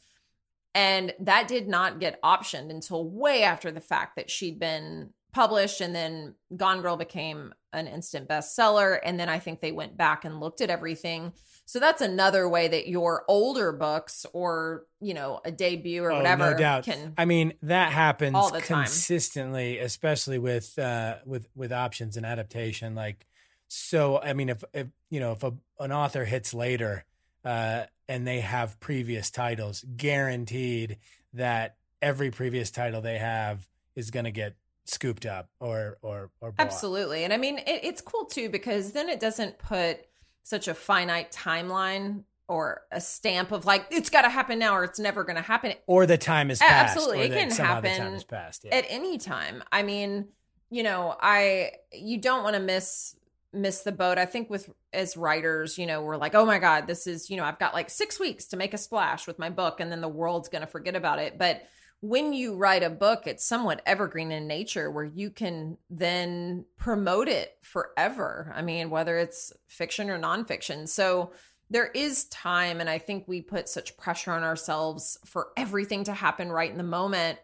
And 0.74 1.13
that 1.20 1.48
did 1.48 1.67
not 1.67 2.00
get 2.00 2.22
optioned 2.22 2.70
until 2.70 3.10
way 3.10 3.44
after 3.44 3.72
the 3.72 3.82
fact 3.82 4.15
that 4.15 4.29
she'd 4.29 4.60
been 4.60 5.12
published. 5.38 5.82
And 5.82 5.94
then 5.94 6.34
Gone 6.56 6.82
Girl 6.82 6.98
became 6.98 7.53
an 7.72 7.86
instant 7.88 8.27
bestseller. 8.27 8.98
And 9.03 9.20
then 9.20 9.29
I 9.29 9.38
think 9.38 9.62
they 9.62 9.72
went 9.72 9.96
back 9.96 10.25
and 10.25 10.39
looked 10.39 10.62
at 10.62 10.72
everything. 10.72 11.32
So 11.65 11.79
that's 11.79 12.01
another 12.01 12.50
way 12.50 12.67
that 12.70 12.88
your 12.88 13.24
older 13.27 13.72
books 13.72 14.25
or, 14.34 14.86
you 15.00 15.13
know, 15.13 15.39
a 15.46 15.51
debut 15.51 16.01
or 16.03 16.12
Oh, 16.12 16.17
whatever 16.17 16.51
no 16.51 16.58
doubt. 16.58 16.86
can 16.86 17.13
I 17.20 17.25
mean, 17.25 17.53
that 17.62 17.91
happens 17.91 18.36
All 18.36 18.50
the 18.51 18.62
time. 18.62 18.86
consistently, 18.86 19.77
especially 19.77 20.39
with 20.39 20.79
uh, 20.79 21.17
with 21.24 21.48
with 21.56 21.72
options 21.72 22.17
and 22.17 22.25
adaptation. 22.25 22.96
Like, 22.96 23.27
so 23.67 24.20
I 24.20 24.34
mean, 24.34 24.50
if, 24.50 24.63
if 24.74 24.88
you 25.12 25.20
know, 25.20 25.34
if 25.34 25.44
a, 25.44 25.53
an 25.79 25.91
author 25.91 26.25
hits 26.25 26.53
later 26.56 27.06
uh, 27.46 27.84
and 28.10 28.25
they 28.25 28.39
have 28.39 28.79
previous 28.79 29.29
titles, 29.29 29.86
guaranteed 29.96 30.98
that 31.34 31.75
every 32.01 32.32
previous 32.32 32.72
title 32.72 33.01
they 33.01 33.20
have 33.20 33.67
is 33.96 34.10
going 34.10 34.25
to 34.25 34.32
get 34.32 34.56
scooped 34.89 35.25
up 35.25 35.50
or 35.60 35.98
or 36.01 36.29
or 36.41 36.51
bought. 36.51 36.65
Absolutely. 36.65 37.24
And 37.24 37.34
I 37.34 37.38
mean, 37.38 37.58
it, 37.60 37.82
it's 37.84 38.01
cool 38.01 38.25
too 38.25 38.50
because 38.50 38.91
then 38.91 39.10
it 39.10 39.20
doesn't 39.20 39.58
put 39.60 40.00
such 40.44 40.67
a 40.67 40.74
finite 40.74 41.32
timeline 41.32 42.24
or 42.48 42.84
a 42.91 43.01
stamp 43.01 43.51
of 43.51 43.65
like, 43.65 43.86
it's 43.91 44.10
got 44.10 44.22
to 44.22 44.29
happen 44.29 44.58
now 44.58 44.74
or 44.74 44.86
it's 44.86 45.00
never 45.00 45.25
going 45.25 45.36
to 45.36 45.41
happen 45.41 45.74
Or 45.86 46.06
the 46.06 46.17
time 46.17 46.50
is 46.50 46.62
absolutely. 46.62 47.22
or 47.22 47.24
It 47.24 47.32
can 47.34 47.51
somehow 47.51 47.82
The 47.82 47.89
time 47.89 48.13
happen. 48.13 48.60
Yeah. 48.63 48.75
at 48.75 48.86
any 48.88 49.17
time. 49.17 49.63
I 49.72 49.84
mean, 49.84 50.29
you 50.70 50.84
know, 50.84 51.15
I, 51.20 51.72
you 51.91 52.20
don't 52.22 52.44
want 52.44 52.56
to 52.56 52.62
miss 52.62 53.15
miss 53.53 53.82
the 53.82 53.91
boat. 53.91 54.17
I 54.17 54.25
think 54.25 54.50
with 54.50 54.70
as 54.94 55.17
writers, 55.17 55.77
you 55.77 55.86
know, 55.86 56.01
we're 56.01 56.17
like, 56.17 56.36
oh 56.36 56.46
my 56.46 56.60
God, 56.60 56.86
this 56.86 57.08
is, 57.08 57.29
you 57.29 57.38
know, 57.38 57.44
I've 57.44 57.60
got 57.60 57.74
like 57.74 57.89
six 57.89 58.20
weeks 58.20 58.46
to 58.48 58.58
make 58.58 58.74
a 58.74 58.77
splash 58.77 59.25
with 59.25 59.39
my 59.39 59.50
book 59.50 59.79
and 59.79 59.91
then 59.91 60.01
the 60.01 60.08
world's 60.08 60.50
going 60.50 60.62
to 60.62 60.67
forget 60.67 60.96
about 60.96 61.20
it. 61.20 61.38
But 61.38 61.63
when 62.01 62.32
you 62.32 62.56
write 62.56 62.84
a 62.84 62.89
book, 62.89 63.25
it's 63.25 63.46
somewhat 63.46 63.82
evergreen 63.86 64.32
in 64.32 64.48
nature 64.48 64.92
where 64.92 65.04
you 65.04 65.32
can 65.32 65.77
then 65.89 66.66
promote 66.77 67.27
it 67.27 67.58
forever. 67.62 68.54
I 68.56 68.62
mean, 68.62 68.89
whether 68.89 69.18
it's 69.18 69.51
fiction 69.66 70.10
or 70.10 70.20
nonfiction. 70.20 70.88
So 70.88 71.32
there 71.70 71.88
is 71.88 72.25
time. 72.25 72.80
And 72.80 72.89
I 72.89 73.00
think 73.00 73.27
we 73.27 73.42
put 73.42 73.68
such 73.68 73.98
pressure 73.98 74.32
on 74.32 74.44
ourselves 74.44 75.18
for 75.25 75.48
everything 75.58 76.04
to 76.06 76.13
happen 76.13 76.51
right 76.51 76.72
in 76.72 76.77
the 76.77 76.84
moment 76.84 77.39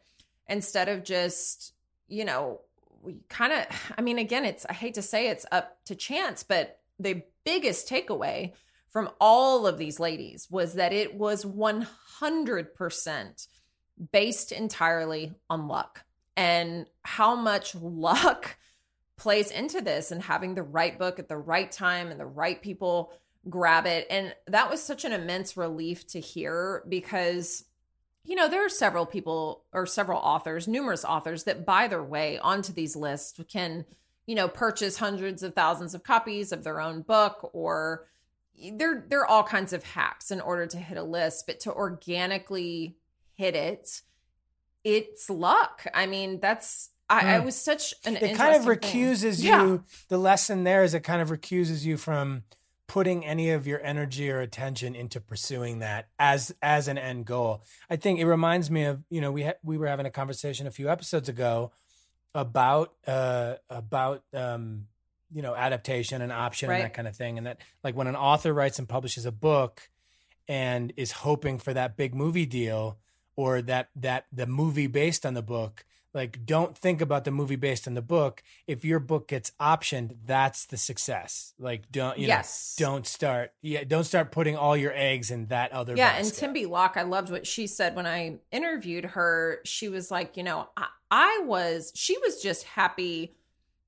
instead 0.47 0.87
of 0.87 1.03
just, 1.03 1.73
you 2.07 2.23
know, 2.23 2.61
we 3.01 3.17
kind 3.29 3.53
of, 3.53 3.65
I 3.97 4.01
mean, 4.01 4.19
again, 4.19 4.45
it's, 4.45 4.65
I 4.69 4.73
hate 4.73 4.93
to 4.93 5.01
say 5.01 5.27
it's 5.27 5.45
up 5.51 5.83
to 5.85 5.95
chance, 5.95 6.43
but 6.43 6.79
the 6.99 7.23
biggest 7.43 7.89
takeaway 7.89 8.53
from 8.87 9.09
all 9.19 9.65
of 9.65 9.77
these 9.77 9.99
ladies 9.99 10.47
was 10.49 10.75
that 10.75 10.93
it 10.93 11.15
was 11.15 11.43
100% 11.43 13.47
based 14.11 14.51
entirely 14.51 15.33
on 15.49 15.67
luck 15.67 16.03
and 16.35 16.87
how 17.03 17.35
much 17.35 17.75
luck 17.81 18.57
plays 19.17 19.51
into 19.51 19.81
this 19.81 20.11
and 20.11 20.21
having 20.21 20.55
the 20.55 20.63
right 20.63 20.97
book 20.97 21.19
at 21.19 21.29
the 21.29 21.37
right 21.37 21.71
time 21.71 22.09
and 22.09 22.19
the 22.19 22.25
right 22.25 22.61
people 22.61 23.13
grab 23.49 23.85
it. 23.85 24.07
And 24.09 24.33
that 24.47 24.69
was 24.69 24.81
such 24.81 25.05
an 25.05 25.11
immense 25.11 25.55
relief 25.55 26.07
to 26.07 26.19
hear 26.19 26.83
because, 26.89 27.65
you 28.23 28.35
know, 28.35 28.49
there 28.49 28.65
are 28.65 28.69
several 28.69 29.05
people 29.05 29.63
or 29.71 29.85
several 29.85 30.19
authors, 30.19 30.67
numerous 30.67 31.05
authors 31.05 31.43
that 31.43 31.65
buy 31.65 31.87
their 31.87 32.03
way 32.03 32.39
onto 32.39 32.73
these 32.73 32.95
lists, 32.95 33.39
can, 33.49 33.85
you 34.25 34.35
know, 34.35 34.47
purchase 34.47 34.97
hundreds 34.97 35.43
of 35.43 35.53
thousands 35.53 35.93
of 35.93 36.03
copies 36.03 36.51
of 36.51 36.63
their 36.63 36.81
own 36.81 37.01
book 37.01 37.49
or 37.53 38.07
there 38.73 39.03
there 39.09 39.21
are 39.21 39.27
all 39.27 39.43
kinds 39.43 39.73
of 39.73 39.83
hacks 39.83 40.31
in 40.31 40.39
order 40.39 40.67
to 40.67 40.77
hit 40.77 40.97
a 40.97 41.03
list, 41.03 41.47
but 41.47 41.59
to 41.61 41.73
organically 41.73 42.97
hit 43.35 43.55
it, 43.55 44.01
it's 44.83 45.29
luck. 45.29 45.85
I 45.93 46.05
mean, 46.05 46.39
that's 46.39 46.89
I, 47.09 47.35
I 47.35 47.39
Mm. 47.39 47.45
was 47.45 47.55
such 47.55 47.93
an 48.05 48.15
it 48.15 48.35
kind 48.37 48.55
of 48.55 48.61
interesting 48.61 48.61
thing. 48.61 49.01
recuses 49.11 49.43
Yeah. 49.43 49.63
you 49.65 49.83
the 50.07 50.17
lesson 50.17 50.63
there 50.63 50.83
is 50.83 50.93
it 50.93 51.01
kind 51.01 51.21
of 51.21 51.29
recuses 51.29 51.85
you 51.85 51.97
from 51.97 52.43
putting 52.87 53.25
any 53.25 53.49
of 53.51 53.65
your 53.67 53.81
energy 53.83 54.29
or 54.31 54.39
attention 54.39 54.95
into 54.95 55.19
pursuing 55.19 55.79
that 55.79 56.07
as 56.19 56.53
as 56.61 56.87
an 56.87 56.97
end 56.97 57.25
goal 57.25 57.61
i 57.89 57.95
think 57.95 58.19
it 58.19 58.25
reminds 58.25 58.69
me 58.71 58.83
of 58.85 59.03
you 59.09 59.19
know 59.21 59.31
we 59.31 59.43
ha- 59.43 59.53
we 59.63 59.77
were 59.77 59.87
having 59.87 60.05
a 60.05 60.11
conversation 60.11 60.65
a 60.67 60.71
few 60.71 60.89
episodes 60.89 61.27
ago 61.29 61.71
about 62.35 62.93
uh 63.07 63.55
about 63.69 64.23
um 64.33 64.85
you 65.33 65.41
know 65.41 65.55
adaptation 65.55 66.21
and 66.21 66.31
option 66.31 66.69
and 66.71 66.83
that 66.83 66.93
kind 66.93 67.07
of 67.07 67.15
thing 67.15 67.37
and 67.37 67.47
that 67.47 67.59
like 67.83 67.95
when 67.95 68.07
an 68.07 68.15
author 68.15 68.53
writes 68.53 68.79
and 68.79 68.87
publishes 68.89 69.25
a 69.25 69.31
book 69.31 69.89
and 70.47 70.93
is 70.97 71.11
hoping 71.11 71.57
for 71.59 71.73
that 71.73 71.95
big 71.97 72.13
movie 72.15 72.45
deal 72.45 72.97
or 73.35 73.61
that 73.61 73.89
that 73.95 74.25
the 74.31 74.45
movie 74.47 74.87
based 74.87 75.25
on 75.25 75.33
the 75.33 75.41
book 75.41 75.85
like 76.13 76.45
don't 76.45 76.77
think 76.77 77.01
about 77.01 77.23
the 77.23 77.31
movie 77.31 77.55
based 77.55 77.87
on 77.87 77.95
the 77.95 78.01
book 78.01 78.43
if 78.67 78.85
your 78.85 78.99
book 78.99 79.27
gets 79.27 79.51
optioned 79.59 80.15
that's 80.25 80.65
the 80.67 80.77
success 80.77 81.53
like 81.57 81.91
don't 81.91 82.17
you 82.19 82.27
Yes. 82.27 82.75
know 82.79 82.85
don't 82.85 83.07
start 83.07 83.51
yeah 83.61 83.83
don't 83.83 84.03
start 84.03 84.31
putting 84.31 84.55
all 84.55 84.77
your 84.77 84.93
eggs 84.95 85.31
in 85.31 85.47
that 85.47 85.71
other 85.71 85.95
Yeah, 85.97 86.15
and. 86.15 86.25
Tembi 86.27 86.69
Locke, 86.69 86.97
I 86.97 87.03
loved 87.03 87.31
what 87.31 87.47
she 87.47 87.67
said 87.67 87.95
when 87.95 88.05
I 88.05 88.39
interviewed 88.51 89.05
her. 89.05 89.59
She 89.65 89.89
was 89.89 90.11
like, 90.11 90.37
you 90.37 90.43
know, 90.43 90.67
I, 90.77 90.87
I 91.09 91.41
was, 91.45 91.91
she 91.95 92.17
was 92.17 92.41
just 92.41 92.63
happy 92.63 93.35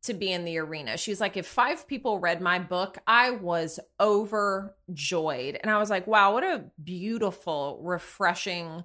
to 0.04 0.14
be 0.14 0.32
in 0.32 0.46
the 0.46 0.58
arena. 0.60 0.98
She 0.98 1.12
was 1.12 1.20
like, 1.20 1.36
if 1.36 1.48
five 1.48 1.88
people 1.88 2.20
read 2.20 2.40
my 2.42 2.60
book, 2.60 3.00
I 3.08 3.32
was 3.32 3.80
overjoyed. 4.00 5.58
And 5.62 5.72
I 5.72 5.78
was 5.78 5.90
like, 5.90 6.06
wow, 6.08 6.34
what 6.34 6.44
a 6.44 6.66
beautiful, 6.84 7.80
refreshing 7.82 8.84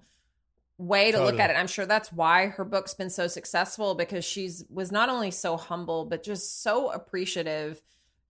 way 0.81 1.13
to 1.13 1.23
look 1.23 1.39
at 1.39 1.51
it. 1.51 1.57
I'm 1.57 1.67
sure 1.67 1.85
that's 1.85 2.13
why 2.13 2.47
her 2.47 2.65
book's 2.65 2.95
been 2.95 3.11
so 3.11 3.27
successful 3.27 3.95
because 3.95 4.25
she's 4.25 4.65
was 4.71 4.91
not 4.91 5.11
only 5.11 5.31
so 5.31 5.57
humble, 5.57 6.07
but 6.07 6.23
just 6.23 6.63
so 6.63 6.91
appreciative 6.91 7.83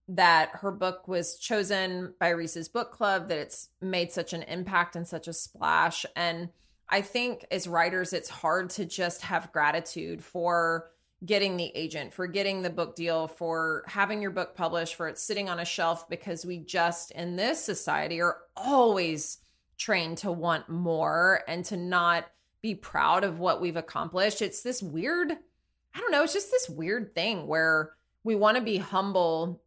that 0.09 0.49
her 0.55 0.71
book 0.71 1.07
was 1.07 1.37
chosen 1.37 2.13
by 2.19 2.29
Reese's 2.29 2.67
Book 2.67 2.91
Club, 2.91 3.29
that 3.29 3.37
it's 3.37 3.69
made 3.79 4.11
such 4.11 4.33
an 4.33 4.43
impact 4.43 4.97
and 4.97 5.07
such 5.07 5.29
a 5.29 5.33
splash. 5.33 6.05
And 6.15 6.49
I 6.89 7.01
think 7.01 7.45
as 7.51 7.67
writers, 7.67 8.11
it's 8.11 8.29
hard 8.29 8.71
to 8.71 8.83
just 8.83 9.21
have 9.21 9.53
gratitude 9.53 10.21
for 10.21 10.91
getting 11.23 11.55
the 11.55 11.71
agent, 11.73 12.13
for 12.13 12.27
getting 12.27 12.63
the 12.63 12.69
book 12.69 12.95
deal, 12.95 13.27
for 13.27 13.85
having 13.87 14.21
your 14.21 14.31
book 14.31 14.55
published, 14.55 14.95
for 14.95 15.07
it 15.07 15.17
sitting 15.17 15.47
on 15.47 15.59
a 15.59 15.65
shelf, 15.65 16.09
because 16.09 16.45
we 16.45 16.57
just 16.57 17.11
in 17.11 17.37
this 17.37 17.63
society 17.63 18.19
are 18.19 18.39
always 18.57 19.37
trained 19.77 20.17
to 20.17 20.31
want 20.31 20.67
more 20.67 21.43
and 21.47 21.63
to 21.63 21.77
not 21.77 22.25
be 22.61 22.75
proud 22.75 23.23
of 23.23 23.39
what 23.39 23.61
we've 23.61 23.75
accomplished. 23.75 24.41
It's 24.41 24.61
this 24.61 24.81
weird, 24.81 25.31
I 25.31 25.99
don't 25.99 26.11
know, 26.11 26.23
it's 26.23 26.33
just 26.33 26.51
this 26.51 26.69
weird 26.69 27.15
thing 27.15 27.47
where 27.47 27.93
we 28.23 28.35
want 28.35 28.57
to 28.57 28.63
be 28.63 28.77
humble, 28.77 29.61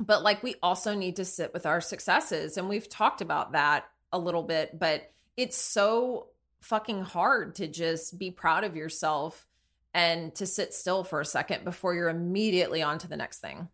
but 0.00 0.22
like 0.22 0.42
we 0.42 0.56
also 0.62 0.94
need 0.94 1.16
to 1.16 1.24
sit 1.24 1.52
with 1.52 1.66
our 1.66 1.80
successes. 1.80 2.56
And 2.56 2.68
we've 2.68 2.88
talked 2.88 3.20
about 3.20 3.52
that 3.52 3.84
a 4.12 4.18
little 4.18 4.42
bit, 4.42 4.78
but 4.78 5.10
it's 5.36 5.56
so 5.56 6.28
fucking 6.62 7.02
hard 7.02 7.56
to 7.56 7.66
just 7.66 8.18
be 8.18 8.30
proud 8.30 8.64
of 8.64 8.76
yourself 8.76 9.46
and 9.92 10.34
to 10.36 10.46
sit 10.46 10.72
still 10.72 11.04
for 11.04 11.20
a 11.20 11.24
second 11.24 11.64
before 11.64 11.94
you're 11.94 12.08
immediately 12.08 12.82
on 12.82 12.98
to 12.98 13.08
the 13.08 13.16
next 13.16 13.40
thing. 13.40 13.68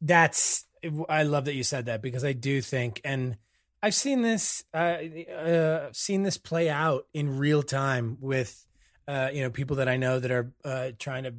that's 0.00 0.64
i 1.10 1.24
love 1.24 1.44
that 1.44 1.54
you 1.54 1.62
said 1.62 1.86
that 1.86 2.00
because 2.00 2.24
i 2.24 2.32
do 2.32 2.62
think 2.62 3.02
and 3.04 3.36
i've 3.82 3.94
seen 3.94 4.22
this 4.22 4.64
uh, 4.74 4.98
uh 5.32 5.88
seen 5.92 6.22
this 6.22 6.38
play 6.38 6.68
out 6.68 7.06
in 7.14 7.38
real 7.38 7.62
time 7.62 8.16
with 8.20 8.66
uh 9.08 9.28
you 9.32 9.42
know 9.42 9.50
people 9.50 9.76
that 9.76 9.88
i 9.88 9.96
know 9.96 10.18
that 10.18 10.30
are 10.30 10.52
uh 10.64 10.90
trying 10.98 11.24
to 11.24 11.34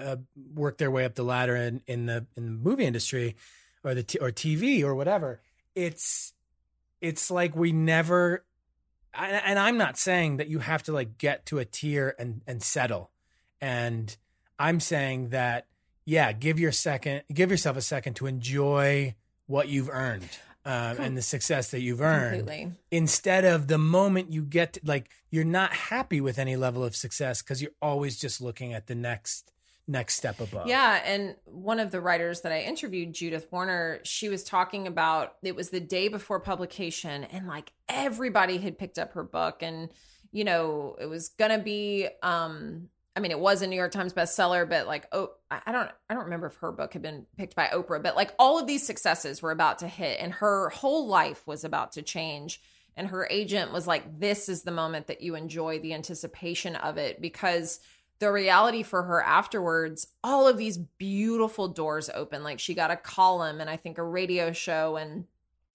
uh, 0.00 0.16
work 0.54 0.78
their 0.78 0.90
way 0.90 1.04
up 1.04 1.14
the 1.14 1.22
ladder 1.22 1.56
in 1.56 1.80
in 1.86 2.06
the 2.06 2.26
in 2.36 2.44
the 2.44 2.50
movie 2.50 2.84
industry 2.84 3.36
or 3.82 3.94
the 3.94 4.02
t- 4.02 4.18
or 4.18 4.30
tv 4.30 4.82
or 4.82 4.94
whatever. 4.94 5.40
It's 5.74 6.32
it's 7.00 7.30
like 7.30 7.54
we 7.54 7.72
never 7.72 8.44
and 9.14 9.40
and 9.44 9.58
i'm 9.58 9.78
not 9.78 9.98
saying 9.98 10.38
that 10.38 10.48
you 10.48 10.58
have 10.58 10.82
to 10.84 10.92
like 10.92 11.18
get 11.18 11.46
to 11.46 11.58
a 11.58 11.64
tier 11.64 12.14
and 12.18 12.42
and 12.46 12.62
settle. 12.62 13.10
And 13.60 14.14
i'm 14.58 14.80
saying 14.80 15.30
that 15.30 15.66
yeah, 16.08 16.30
give 16.30 16.60
your 16.60 16.70
second, 16.70 17.22
give 17.34 17.50
yourself 17.50 17.76
a 17.76 17.82
second 17.82 18.14
to 18.14 18.26
enjoy 18.26 19.16
what 19.46 19.68
you've 19.68 19.90
earned 19.90 20.28
um, 20.66 20.98
and 20.98 21.16
the 21.16 21.22
success 21.22 21.70
that 21.70 21.80
you've 21.80 22.00
earned. 22.00 22.38
Completely. 22.40 22.72
Instead 22.90 23.44
of 23.44 23.68
the 23.68 23.78
moment 23.78 24.32
you 24.32 24.42
get, 24.42 24.72
to, 24.74 24.80
like, 24.84 25.08
you're 25.30 25.44
not 25.44 25.72
happy 25.72 26.20
with 26.20 26.38
any 26.40 26.56
level 26.56 26.82
of 26.82 26.96
success 26.96 27.40
because 27.40 27.62
you're 27.62 27.70
always 27.80 28.18
just 28.18 28.40
looking 28.40 28.74
at 28.74 28.88
the 28.88 28.94
next 28.94 29.52
next 29.88 30.16
step 30.16 30.40
above. 30.40 30.66
Yeah, 30.66 31.00
and 31.06 31.36
one 31.44 31.78
of 31.78 31.92
the 31.92 32.00
writers 32.00 32.40
that 32.40 32.50
I 32.50 32.62
interviewed, 32.62 33.12
Judith 33.12 33.46
Warner, 33.52 34.00
she 34.02 34.28
was 34.28 34.42
talking 34.42 34.88
about 34.88 35.36
it 35.44 35.54
was 35.54 35.70
the 35.70 35.78
day 35.78 36.08
before 36.08 36.40
publication, 36.40 37.22
and 37.22 37.46
like 37.46 37.70
everybody 37.88 38.58
had 38.58 38.76
picked 38.76 38.98
up 38.98 39.12
her 39.12 39.22
book, 39.22 39.62
and 39.62 39.90
you 40.32 40.42
know, 40.42 40.96
it 41.00 41.06
was 41.06 41.28
gonna 41.28 41.60
be 41.60 42.08
um 42.24 42.88
I 43.16 43.20
mean, 43.20 43.30
it 43.30 43.40
was 43.40 43.62
a 43.62 43.66
New 43.66 43.76
York 43.76 43.92
Times 43.92 44.12
bestseller, 44.12 44.68
but 44.68 44.86
like, 44.86 45.08
oh, 45.10 45.30
I 45.50 45.72
don't, 45.72 45.90
I 46.10 46.14
don't 46.14 46.24
remember 46.24 46.48
if 46.48 46.56
her 46.56 46.70
book 46.70 46.92
had 46.92 47.00
been 47.00 47.24
picked 47.38 47.56
by 47.56 47.68
Oprah, 47.68 48.02
but 48.02 48.14
like 48.14 48.34
all 48.38 48.58
of 48.58 48.66
these 48.66 48.86
successes 48.86 49.40
were 49.40 49.50
about 49.50 49.78
to 49.78 49.88
hit, 49.88 50.20
and 50.20 50.34
her 50.34 50.68
whole 50.68 51.06
life 51.06 51.46
was 51.46 51.64
about 51.64 51.92
to 51.92 52.02
change. 52.02 52.60
And 52.98 53.08
her 53.08 53.26
agent 53.30 53.72
was 53.72 53.86
like, 53.86 54.20
"This 54.20 54.48
is 54.48 54.62
the 54.62 54.70
moment 54.70 55.06
that 55.06 55.20
you 55.20 55.34
enjoy 55.34 55.78
the 55.78 55.94
anticipation 55.94 56.76
of 56.76 56.96
it," 56.98 57.20
because 57.20 57.80
the 58.18 58.32
reality 58.32 58.82
for 58.82 59.02
her 59.02 59.22
afterwards, 59.22 60.06
all 60.24 60.48
of 60.48 60.56
these 60.56 60.78
beautiful 60.78 61.68
doors 61.68 62.08
open. 62.14 62.42
Like 62.42 62.58
she 62.58 62.74
got 62.74 62.90
a 62.90 62.96
column 62.96 63.60
and 63.60 63.68
I 63.68 63.76
think 63.76 63.98
a 63.98 64.02
radio 64.02 64.52
show, 64.52 64.96
and 64.96 65.26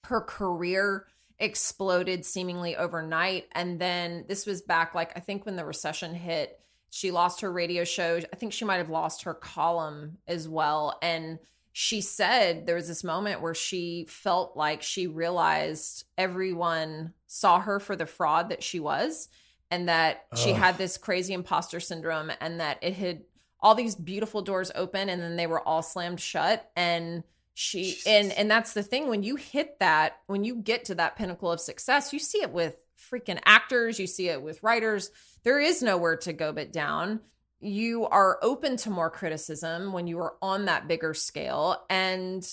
her 0.06 0.22
career 0.22 1.08
exploded 1.40 2.26
seemingly 2.26 2.76
overnight. 2.76 3.48
And 3.54 3.80
then 3.80 4.26
this 4.28 4.46
was 4.46 4.62
back, 4.62 4.94
like, 4.94 5.12
I 5.16 5.20
think 5.20 5.46
when 5.46 5.56
the 5.56 5.66
recession 5.66 6.14
hit 6.14 6.60
she 6.92 7.10
lost 7.10 7.40
her 7.42 7.52
radio 7.52 7.86
show. 7.86 8.18
I 8.18 8.36
think 8.36 8.52
she 8.52 8.66
might 8.66 8.78
have 8.78 8.90
lost 8.90 9.24
her 9.24 9.34
column 9.34 10.18
as 10.28 10.48
well. 10.48 11.00
And 11.02 11.40
she 11.72 12.02
said 12.02 12.66
there 12.66 12.76
was 12.76 12.90
this 12.90 13.04
moment 13.04 13.42
where 13.42 13.56
she 13.56 14.06
felt 14.10 14.58
like 14.58 14.84
she 14.84 15.08
realized 15.08 16.04
everyone 16.18 17.14
saw 17.28 17.62
her 17.62 17.80
for 17.80 17.96
the 17.96 18.06
fraud 18.06 18.50
that 18.50 18.62
she 18.62 18.82
was 18.82 19.30
and 19.72 19.88
that 19.88 20.26
Ugh. 20.34 20.38
she 20.38 20.52
had 20.52 20.78
this 20.78 20.98
crazy 20.98 21.34
imposter 21.34 21.80
syndrome 21.80 22.30
and 22.42 22.60
that 22.60 22.78
it 22.82 22.94
had 22.94 23.22
all 23.62 23.74
these 23.74 23.96
beautiful 23.96 24.42
doors 24.42 24.70
open 24.76 25.08
and 25.08 25.22
then 25.22 25.38
they 25.38 25.48
were 25.48 25.66
all 25.66 25.82
slammed 25.82 26.20
shut 26.20 26.70
and 26.76 27.24
she 27.54 27.84
Jesus. 27.92 28.08
and 28.08 28.32
and 28.34 28.52
that's 28.52 28.74
the 28.74 28.84
thing 28.84 29.08
when 29.08 29.24
you 29.24 29.38
hit 29.38 29.80
that 29.80 30.18
when 30.28 30.44
you 30.44 30.56
get 30.56 30.86
to 30.86 30.96
that 30.96 31.16
pinnacle 31.16 31.52
of 31.52 31.62
success 31.62 32.12
you 32.12 32.20
see 32.20 32.42
it 32.42 32.52
with 32.52 32.76
freaking 33.00 33.40
actors 33.46 33.98
you 33.98 34.08
see 34.08 34.28
it 34.28 34.42
with 34.42 34.62
writers 34.62 35.12
there 35.44 35.60
is 35.60 35.82
nowhere 35.82 36.18
to 36.18 36.34
go 36.34 36.52
but 36.52 36.72
down. 36.72 37.20
You 37.60 38.08
are 38.08 38.40
open 38.42 38.78
to 38.78 38.90
more 38.90 39.10
criticism 39.10 39.94
when 39.94 40.08
you 40.08 40.20
are 40.20 40.36
on 40.42 40.66
that 40.66 40.88
bigger 40.88 41.14
scale, 41.14 41.84
and 41.90 42.48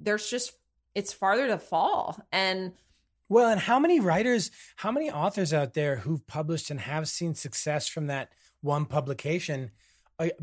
there's 0.00 0.28
just 0.28 0.52
it's 0.94 1.12
farther 1.12 1.46
to 1.48 1.58
fall. 1.58 2.20
And 2.32 2.72
well, 3.28 3.48
and 3.48 3.60
how 3.60 3.78
many 3.78 4.00
writers, 4.00 4.50
how 4.74 4.90
many 4.90 5.08
authors 5.08 5.54
out 5.54 5.74
there 5.74 5.96
who've 5.96 6.26
published 6.26 6.70
and 6.70 6.80
have 6.80 7.08
seen 7.08 7.34
success 7.36 7.86
from 7.86 8.08
that 8.08 8.30
one 8.60 8.86
publication 8.86 9.70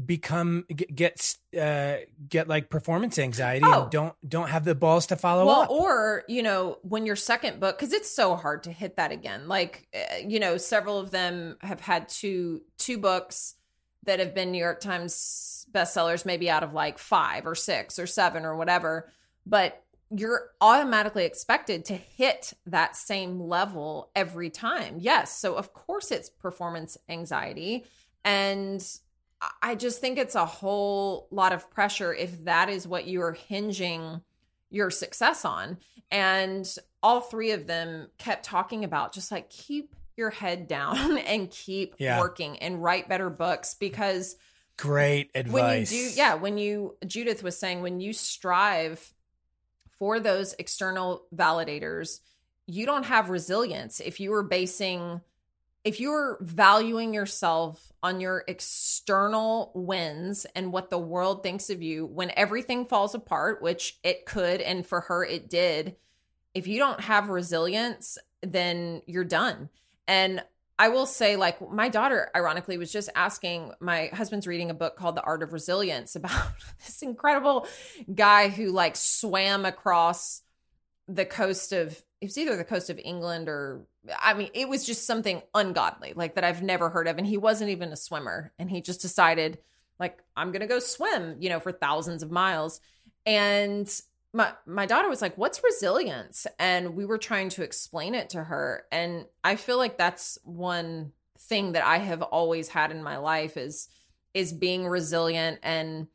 become 0.06 0.66
get 0.70 1.36
uh, 1.60 1.98
get 2.28 2.48
like 2.48 2.70
performance 2.70 3.20
anxiety 3.20 3.66
oh. 3.66 3.84
and 3.84 3.92
don't 3.92 4.16
don't 4.28 4.50
have 4.50 4.66
the 4.66 4.76
balls 4.76 5.08
to 5.08 5.16
follow 5.16 5.46
well, 5.46 5.62
up. 5.62 5.70
Or 5.70 6.24
you 6.28 6.42
know, 6.42 6.80
when 6.82 7.06
your 7.06 7.16
second 7.16 7.60
book, 7.60 7.78
because 7.78 7.94
it's 7.94 8.10
so 8.10 8.36
hard 8.36 8.64
to 8.64 8.72
hit 8.72 8.96
that 8.98 9.12
again. 9.12 9.48
Like 9.48 9.88
uh, 9.94 10.18
you 10.26 10.40
know, 10.40 10.58
several 10.58 10.98
of 10.98 11.12
them 11.12 11.58
have 11.62 11.80
had 11.80 12.10
two 12.10 12.62
two 12.78 12.98
books 12.98 13.56
that 14.06 14.20
have 14.20 14.34
been 14.34 14.52
New 14.52 14.58
York 14.58 14.80
Times 14.80 15.68
bestsellers, 15.72 16.26
maybe 16.26 16.50
out 16.50 16.64
of 16.64 16.74
like 16.74 16.98
five 16.98 17.46
or 17.46 17.56
six 17.56 18.00
or 18.00 18.08
seven 18.08 18.46
or 18.46 18.56
whatever. 18.56 19.10
But 19.46 19.84
you're 20.10 20.50
automatically 20.62 21.26
expected 21.26 21.86
to 21.86 21.94
hit 21.94 22.54
that 22.66 22.96
same 22.96 23.42
level 23.42 24.10
every 24.16 24.50
time. 24.50 24.96
Yes, 25.00 25.38
so 25.38 25.56
of 25.56 25.74
course 25.74 26.12
it's 26.12 26.30
performance 26.30 26.98
anxiety 27.10 27.86
and 28.24 28.82
I 29.62 29.76
just 29.76 30.02
think 30.02 30.18
it's 30.18 30.36
a 30.36 30.46
whole 30.46 31.28
lot 31.32 31.54
of 31.54 31.70
pressure 31.70 32.14
if 32.14 32.46
that 32.46 32.70
is 32.70 32.88
what 32.88 33.08
you're 33.08 33.34
hinging 33.34 34.22
your 34.70 34.90
success 34.90 35.46
on. 35.46 35.78
And 36.12 36.68
all 37.04 37.22
three 37.22 37.52
of 37.52 37.68
them 37.68 38.08
kept 38.18 38.46
talking 38.46 38.84
about 38.84 39.14
just 39.14 39.32
like 39.32 39.50
keep 39.50 39.96
your 40.16 40.32
head 40.32 40.68
down 40.68 41.18
and 41.26 41.50
keep 41.52 41.96
yeah. 42.00 42.20
working 42.20 42.58
and 42.60 42.82
write 42.82 43.08
better 43.08 43.30
books 43.30 43.76
because 43.76 44.36
great 44.78 45.30
advice. 45.36 45.92
When 45.92 46.00
you 46.00 46.10
do, 46.10 46.16
yeah, 46.16 46.34
when 46.36 46.58
you 46.58 46.98
Judith 47.06 47.44
was 47.44 47.58
saying 47.58 47.82
when 47.82 48.00
you 48.00 48.14
strive 48.14 49.14
for 50.00 50.20
those 50.20 50.56
external 50.60 51.26
validators, 51.36 52.20
you 52.66 52.86
don't 52.86 53.06
have 53.06 53.30
resilience 53.30 54.00
if 54.00 54.20
you 54.20 54.34
are 54.34 54.44
basing 54.44 55.22
if 55.88 56.02
you're 56.02 56.38
valuing 56.42 57.14
yourself 57.14 57.94
on 58.04 58.20
your 58.20 58.44
external 58.46 59.72
wins 59.74 60.46
and 60.54 60.74
what 60.74 60.90
the 60.90 61.00
world 61.00 61.44
thinks 61.44 61.70
of 61.70 61.82
you 61.82 62.06
when 62.06 62.30
everything 62.36 62.86
falls 62.86 63.16
apart, 63.16 63.62
which 63.62 63.98
it 64.04 64.26
could, 64.26 64.60
and 64.60 64.86
for 64.86 65.00
her 65.00 65.24
it 65.24 65.50
did, 65.50 65.96
if 66.54 66.68
you 66.68 66.78
don't 66.78 67.00
have 67.00 67.30
resilience, 67.30 68.18
then 68.42 69.02
you're 69.06 69.24
done. 69.24 69.70
And 70.10 70.44
I 70.78 70.90
will 70.90 71.06
say, 71.06 71.38
like, 71.38 71.72
my 71.72 71.88
daughter, 71.88 72.32
ironically, 72.36 72.78
was 72.78 72.92
just 72.92 73.10
asking 73.16 73.72
my 73.80 74.08
husband's 74.08 74.46
reading 74.46 74.70
a 74.70 74.74
book 74.74 74.98
called 74.98 75.16
The 75.16 75.24
Art 75.24 75.42
of 75.42 75.54
Resilience 75.54 76.16
about 76.18 76.52
this 76.86 77.02
incredible 77.02 77.66
guy 78.14 78.50
who, 78.50 78.72
like, 78.74 78.98
swam 78.98 79.64
across 79.64 80.42
the 81.08 81.26
coast 81.26 81.72
of 81.72 82.04
it 82.22 82.26
was 82.26 82.38
either 82.38 82.56
the 82.56 82.64
coast 82.64 82.90
of 82.90 83.00
England 83.04 83.48
or 83.48 83.86
I 84.22 84.34
mean, 84.34 84.50
it 84.54 84.70
was 84.70 84.86
just 84.86 85.06
something 85.06 85.42
ungodly, 85.54 86.14
like 86.16 86.36
that 86.36 86.44
I've 86.44 86.64
never 86.64 86.90
heard 86.90 87.08
of. 87.08 87.18
And 87.18 87.28
he 87.28 87.38
wasn't 87.38 87.70
even 87.70 87.92
a 87.92 87.98
swimmer. 87.98 88.54
And 88.58 88.70
he 88.70 88.82
just 88.82 89.02
decided, 89.02 89.60
like, 90.00 90.24
I'm 90.36 90.52
gonna 90.52 90.68
go 90.68 90.80
swim, 90.80 91.36
you 91.40 91.50
know, 91.50 91.60
for 91.60 91.72
thousands 91.72 92.24
of 92.24 92.32
miles. 92.32 92.80
And 93.26 93.90
my 94.34 94.54
my 94.66 94.86
daughter 94.86 95.10
was 95.10 95.22
like, 95.22 95.38
What's 95.38 95.64
resilience? 95.64 96.48
And 96.58 96.96
we 96.96 97.06
were 97.06 97.18
trying 97.18 97.50
to 97.50 97.64
explain 97.64 98.16
it 98.16 98.30
to 98.32 98.44
her. 98.44 98.86
And 98.92 99.26
I 99.44 99.56
feel 99.56 99.78
like 99.78 99.98
that's 99.98 100.40
one 100.44 101.12
thing 101.40 101.74
that 101.74 101.86
I 101.86 102.00
have 102.00 102.22
always 102.22 102.70
had 102.70 102.92
in 102.92 103.04
my 103.04 103.18
life 103.18 103.58
is 103.58 103.90
is 104.34 104.54
being 104.54 104.88
resilient 104.88 105.60
and 105.64 106.08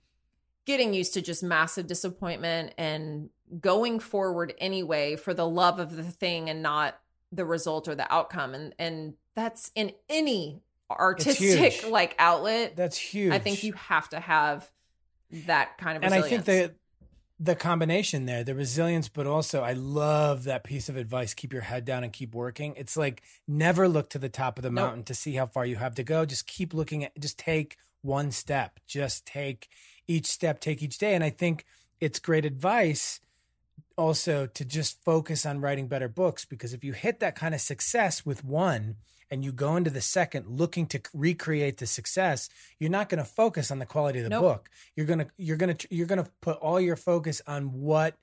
getting 0.65 0.95
used 0.95 1.15
to 1.15 1.23
just 1.23 1.43
massive 1.43 1.87
disappointment 1.87 2.73
and 2.79 3.31
going 3.61 4.01
forward 4.01 4.55
anyway 4.59 5.17
for 5.17 5.35
the 5.35 5.47
love 5.47 5.79
of 5.79 5.97
the 5.97 6.03
thing 6.03 6.49
and 6.49 6.63
not 6.63 6.99
the 7.31 7.45
result 7.45 7.89
or 7.89 7.95
the 7.95 8.13
outcome. 8.13 8.55
And 8.55 8.75
and 8.79 9.15
that's 9.35 9.71
in 9.75 9.93
any 10.09 10.63
artistic 10.91 11.89
like 11.91 12.15
outlet 12.19 12.77
that's 12.77 12.99
huge 12.99 13.33
i 13.33 13.39
think 13.39 13.65
you 13.65 13.73
have 13.73 14.07
to 14.11 14.21
have 14.21 14.71
that 15.47 15.79
kind 15.79 15.97
of 15.97 16.03
and 16.03 16.13
resilience. 16.13 16.43
i 16.43 16.53
think 16.53 16.69
that 16.69 16.77
the 17.41 17.57
combination 17.57 18.27
there 18.27 18.45
the 18.45 18.55
resilience 18.55 19.09
but 19.09 19.27
also 19.27 19.63
i 19.63 19.73
love 19.73 20.45
that 20.45 20.65
piece 20.65 20.89
of 20.89 20.97
advice 20.97 21.35
keep 21.35 21.53
your 21.53 21.63
head 21.63 21.85
down 21.85 22.05
and 22.05 22.13
keep 22.13 22.35
working. 22.35 22.75
It's 22.77 22.97
like 22.97 23.23
never 23.49 23.89
look 23.89 24.11
to 24.11 24.19
the 24.19 24.29
top 24.29 24.59
of 24.59 24.63
the 24.63 24.71
mountain 24.71 25.01
nope. 25.01 25.07
to 25.07 25.15
see 25.15 25.35
how 25.35 25.47
far 25.47 25.67
you 25.67 25.77
have 25.77 25.97
to 25.97 26.05
go. 26.05 26.25
Just 26.25 26.47
keep 26.47 26.73
looking 26.73 27.05
at 27.05 27.19
just 27.19 27.39
take 27.39 27.79
one 28.03 28.31
step. 28.31 28.79
Just 28.87 29.27
take 29.27 29.69
each 30.07 30.27
step 30.27 30.61
take 30.61 30.83
each 30.83 30.99
day. 30.99 31.15
And 31.15 31.25
i 31.25 31.31
think 31.31 31.65
it's 32.01 32.19
great 32.19 32.45
advice 32.45 33.21
also 33.97 34.47
to 34.47 34.65
just 34.65 35.03
focus 35.05 35.47
on 35.47 35.61
writing 35.61 35.89
better 35.89 36.09
books 36.09 36.45
because 36.45 36.73
if 36.73 36.85
you 36.85 36.93
hit 36.93 37.21
that 37.21 37.35
kind 37.35 37.55
of 37.55 37.61
success 37.61 38.25
with 38.25 38.45
one 38.45 38.97
and 39.31 39.45
you 39.45 39.53
go 39.53 39.77
into 39.77 39.91
the 39.91 40.01
second 40.01 40.47
looking 40.47 40.87
to 40.87 41.01
recreate 41.15 41.79
the 41.79 41.87
success 41.87 42.49
you're 42.79 42.91
not 42.91 43.09
going 43.09 43.23
to 43.23 43.29
focus 43.29 43.71
on 43.71 43.79
the 43.79 43.87
quality 43.87 44.19
of 44.19 44.25
the 44.25 44.31
nope. 44.31 44.43
book 44.43 44.71
you're 44.97 45.07
going 45.07 45.21
to 45.21 45.27
you're 45.37 45.57
going 45.57 45.75
to 45.75 45.89
you're 45.91 46.07
going 46.07 46.23
to 46.23 46.31
put 46.41 46.59
all 46.59 46.81
your 46.81 46.97
focus 46.97 47.41
on 47.47 47.81
what 47.81 48.15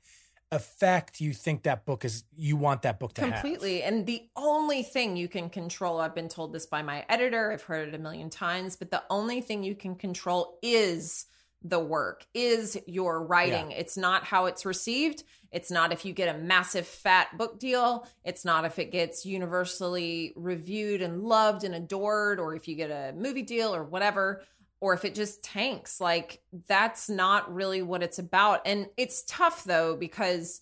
effect 0.51 1.21
you 1.21 1.32
think 1.32 1.63
that 1.63 1.86
book 1.86 2.03
is 2.03 2.23
you 2.36 2.58
want 2.58 2.82
that 2.82 2.99
book 2.99 3.13
to 3.13 3.21
completely 3.21 3.82
have. 3.82 3.93
and 3.93 4.08
the 4.08 4.23
only 4.36 4.82
thing 4.82 5.15
you 5.15 5.27
can 5.27 5.47
control 5.47 5.99
i've 5.99 6.15
been 6.15 6.29
told 6.29 6.51
this 6.53 6.65
by 6.65 6.82
my 6.82 7.05
editor 7.08 7.51
i've 7.51 7.62
heard 7.62 7.88
it 7.88 7.93
a 7.93 7.99
million 7.99 8.29
times 8.32 8.75
but 8.75 8.89
the 8.89 9.03
only 9.12 9.41
thing 9.41 9.62
you 9.63 9.75
can 9.75 9.95
control 9.95 10.58
is 10.63 11.27
the 11.63 11.80
work 11.80 12.26
is 12.34 12.78
your 12.88 13.24
writing. 13.24 13.72
Yeah. 13.72 13.78
It's 13.78 13.98
not 13.98 14.24
how 14.24 14.45
it's 14.45 14.65
received. 14.65 15.24
It's 15.52 15.72
not 15.72 15.91
if 15.91 16.06
you 16.06 16.13
get 16.13 16.34
a 16.34 16.38
massive 16.38 16.88
fat 16.88 17.38
book 17.38 17.60
deal. 17.60 18.08
It's 18.24 18.45
not 18.45 18.65
if 18.65 18.80
it 18.80 18.91
gets 18.91 19.26
universally 19.26 20.34
reviewed 20.36 21.02
and 21.02 21.24
loved 21.24 21.63
and 21.63 21.76
adored, 21.76 22.39
or 22.39 22.56
if 22.56 22.67
you 22.67 22.76
get 22.76 22.91
a 22.91 23.13
movie 23.17 23.41
deal 23.41 23.74
or 23.74 23.84
whatever, 23.84 24.43
or 24.80 24.93
if 24.93 25.04
it 25.04 25.15
just 25.15 25.43
tanks. 25.43 26.00
Like, 26.00 26.41
that's 26.67 27.10
not 27.10 27.54
really 27.54 27.82
what 27.82 28.04
it's 28.04 28.19
about. 28.19 28.62
And 28.65 28.88
it's 28.95 29.24
tough 29.24 29.63
though, 29.63 29.95
because 29.95 30.62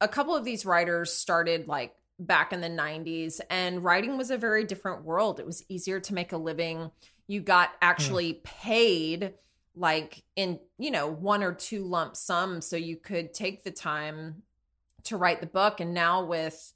a 0.00 0.08
couple 0.08 0.34
of 0.34 0.44
these 0.44 0.66
writers 0.66 1.12
started 1.12 1.68
like 1.68 1.94
back 2.18 2.52
in 2.52 2.60
the 2.60 2.68
90s, 2.68 3.40
and 3.50 3.84
writing 3.84 4.16
was 4.16 4.30
a 4.30 4.38
very 4.38 4.64
different 4.64 5.04
world. 5.04 5.38
It 5.38 5.46
was 5.46 5.64
easier 5.68 6.00
to 6.00 6.14
make 6.14 6.32
a 6.32 6.36
living. 6.36 6.90
You 7.26 7.40
got 7.40 7.70
actually 7.80 8.34
mm. 8.34 8.42
paid 8.44 9.34
like 9.76 10.22
in 10.36 10.58
you 10.78 10.90
know 10.90 11.08
one 11.08 11.42
or 11.42 11.52
two 11.52 11.84
lump 11.84 12.16
sums 12.16 12.66
so 12.66 12.76
you 12.76 12.96
could 12.96 13.34
take 13.34 13.64
the 13.64 13.70
time 13.70 14.42
to 15.02 15.16
write 15.16 15.40
the 15.40 15.46
book 15.46 15.80
and 15.80 15.92
now 15.92 16.24
with 16.24 16.72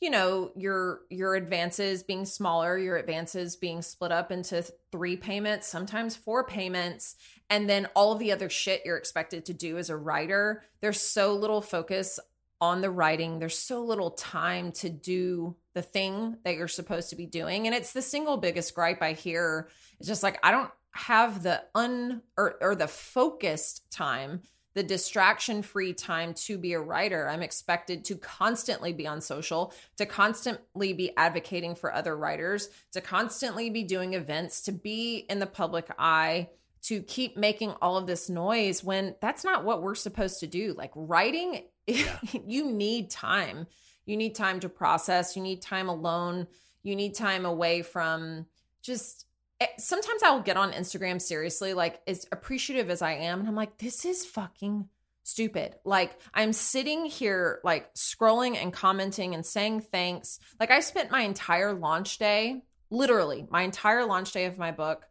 you 0.00 0.10
know 0.10 0.50
your 0.56 1.00
your 1.10 1.34
advances 1.34 2.02
being 2.02 2.24
smaller 2.24 2.76
your 2.76 2.96
advances 2.96 3.56
being 3.56 3.82
split 3.82 4.12
up 4.12 4.32
into 4.32 4.64
three 4.90 5.16
payments 5.16 5.68
sometimes 5.68 6.16
four 6.16 6.44
payments 6.44 7.16
and 7.48 7.68
then 7.68 7.86
all 7.94 8.12
of 8.12 8.18
the 8.18 8.32
other 8.32 8.48
shit 8.48 8.82
you're 8.84 8.96
expected 8.96 9.44
to 9.44 9.54
do 9.54 9.78
as 9.78 9.90
a 9.90 9.96
writer 9.96 10.64
there's 10.80 11.00
so 11.00 11.34
little 11.34 11.62
focus 11.62 12.18
on 12.60 12.80
the 12.80 12.90
writing 12.90 13.38
there's 13.38 13.58
so 13.58 13.82
little 13.84 14.10
time 14.10 14.72
to 14.72 14.88
do 14.88 15.54
the 15.74 15.82
thing 15.82 16.36
that 16.44 16.56
you're 16.56 16.68
supposed 16.68 17.10
to 17.10 17.16
be 17.16 17.26
doing. 17.26 17.66
And 17.66 17.74
it's 17.74 17.92
the 17.92 18.02
single 18.02 18.36
biggest 18.36 18.74
gripe 18.74 19.02
I 19.02 19.12
hear. 19.12 19.68
It's 19.98 20.08
just 20.08 20.22
like 20.22 20.38
I 20.42 20.50
don't 20.50 20.70
have 20.92 21.42
the 21.42 21.62
un 21.74 22.22
or, 22.36 22.56
or 22.60 22.74
the 22.74 22.88
focused 22.88 23.90
time 23.90 24.42
the 24.74 24.82
distraction 24.82 25.62
free 25.62 25.92
time 25.92 26.32
to 26.32 26.56
be 26.56 26.74
a 26.74 26.80
writer. 26.80 27.28
I'm 27.28 27.42
expected 27.42 28.04
to 28.06 28.16
constantly 28.16 28.92
be 28.92 29.06
on 29.06 29.20
social, 29.20 29.72
to 29.96 30.06
constantly 30.06 30.92
be 30.92 31.16
advocating 31.16 31.74
for 31.74 31.92
other 31.92 32.16
writers, 32.16 32.68
to 32.92 33.00
constantly 33.00 33.70
be 33.70 33.82
doing 33.82 34.14
events, 34.14 34.62
to 34.62 34.72
be 34.72 35.26
in 35.28 35.40
the 35.40 35.46
public 35.46 35.88
eye, 35.98 36.50
to 36.82 37.02
keep 37.02 37.36
making 37.36 37.74
all 37.82 37.96
of 37.96 38.06
this 38.06 38.30
noise 38.30 38.82
when 38.84 39.16
that's 39.20 39.44
not 39.44 39.64
what 39.64 39.82
we're 39.82 39.94
supposed 39.94 40.40
to 40.40 40.46
do. 40.46 40.72
Like 40.76 40.92
writing, 40.94 41.64
yeah. 41.86 42.18
you 42.46 42.70
need 42.70 43.10
time. 43.10 43.66
You 44.06 44.16
need 44.16 44.34
time 44.34 44.60
to 44.60 44.68
process, 44.68 45.36
you 45.36 45.42
need 45.42 45.62
time 45.62 45.88
alone, 45.88 46.46
you 46.82 46.96
need 46.96 47.14
time 47.14 47.44
away 47.44 47.82
from 47.82 48.46
just 48.82 49.26
Eh, 49.60 49.66
sometimes 49.78 50.22
I'll 50.22 50.40
get 50.40 50.56
on 50.56 50.72
Instagram 50.72 51.20
seriously, 51.20 51.74
like 51.74 52.00
as 52.06 52.26
appreciative 52.32 52.90
as 52.90 53.02
I 53.02 53.12
am, 53.12 53.40
and 53.40 53.48
I'm 53.48 53.54
like, 53.54 53.78
this 53.78 54.04
is 54.04 54.24
fucking 54.24 54.88
stupid. 55.22 55.76
Like 55.84 56.18
I'm 56.34 56.52
sitting 56.52 57.04
here 57.04 57.60
like 57.62 57.92
scrolling 57.94 58.56
and 58.56 58.72
commenting 58.72 59.34
and 59.34 59.44
saying 59.44 59.82
thanks. 59.82 60.40
Like 60.58 60.70
I 60.70 60.80
spent 60.80 61.10
my 61.10 61.22
entire 61.22 61.72
launch 61.72 62.18
day, 62.18 62.62
literally 62.90 63.46
my 63.50 63.62
entire 63.62 64.04
launch 64.04 64.32
day 64.32 64.46
of 64.46 64.58
my 64.58 64.72
book 64.72 65.06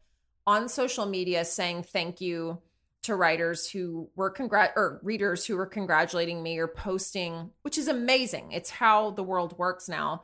on 0.46 0.68
social 0.68 1.06
media 1.06 1.46
saying 1.46 1.84
thank 1.84 2.22
you 2.22 2.60
to 3.04 3.16
writers 3.16 3.70
who 3.70 4.10
were 4.16 4.30
congrat 4.30 4.74
or 4.76 5.00
readers 5.04 5.46
who 5.46 5.56
were 5.56 5.66
congratulating 5.66 6.44
me 6.44 6.58
or 6.58 6.68
posting, 6.68 7.52
which 7.62 7.78
is 7.78 7.88
amazing. 7.88 8.52
It's 8.52 8.70
how 8.70 9.12
the 9.12 9.24
world 9.24 9.58
works 9.58 9.88
now. 9.88 10.24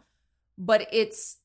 But 0.58 0.88
it's 0.92 1.38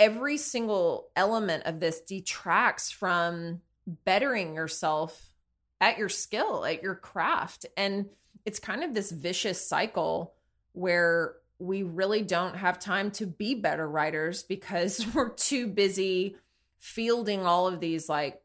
every 0.00 0.38
single 0.38 1.10
element 1.14 1.64
of 1.66 1.78
this 1.78 2.00
detracts 2.00 2.90
from 2.90 3.60
bettering 4.06 4.54
yourself 4.54 5.32
at 5.80 5.98
your 5.98 6.08
skill, 6.08 6.64
at 6.64 6.82
your 6.82 6.94
craft. 6.94 7.66
And 7.76 8.06
it's 8.46 8.58
kind 8.58 8.82
of 8.82 8.94
this 8.94 9.12
vicious 9.12 9.64
cycle 9.64 10.32
where 10.72 11.34
we 11.58 11.82
really 11.82 12.22
don't 12.22 12.56
have 12.56 12.78
time 12.78 13.10
to 13.10 13.26
be 13.26 13.54
better 13.54 13.86
writers 13.86 14.42
because 14.42 15.06
we're 15.14 15.30
too 15.30 15.66
busy 15.66 16.36
fielding 16.78 17.44
all 17.44 17.68
of 17.68 17.78
these 17.78 18.08
like 18.08 18.40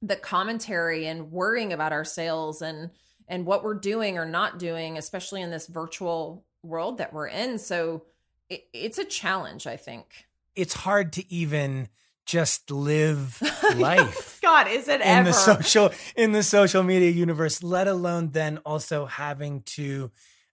the 0.00 0.16
commentary 0.16 1.06
and 1.06 1.30
worrying 1.30 1.72
about 1.74 1.92
our 1.92 2.04
sales 2.04 2.62
and 2.62 2.90
and 3.28 3.44
what 3.44 3.62
we're 3.62 3.74
doing 3.74 4.16
or 4.16 4.24
not 4.24 4.58
doing 4.58 4.96
especially 4.96 5.42
in 5.42 5.50
this 5.50 5.66
virtual 5.66 6.42
world 6.62 6.96
that 6.96 7.12
we're 7.12 7.26
in 7.26 7.58
so 7.58 8.02
it, 8.48 8.64
it's 8.72 8.96
a 8.96 9.04
challenge 9.04 9.66
i 9.66 9.76
think 9.76 10.25
it's 10.56 10.74
hard 10.74 11.12
to 11.14 11.32
even 11.32 11.88
just 12.26 12.70
live 12.70 13.40
life. 13.76 14.40
God, 14.42 14.68
is 14.68 14.88
it 14.88 15.00
in 15.00 15.06
ever 15.06 15.28
the 15.28 15.32
social 15.32 15.90
in 16.16 16.32
the 16.32 16.42
social 16.42 16.82
media 16.82 17.10
universe? 17.10 17.62
Let 17.62 17.88
alone 17.88 18.30
then 18.30 18.58
also 18.58 19.06
having 19.06 19.62
to 19.62 20.10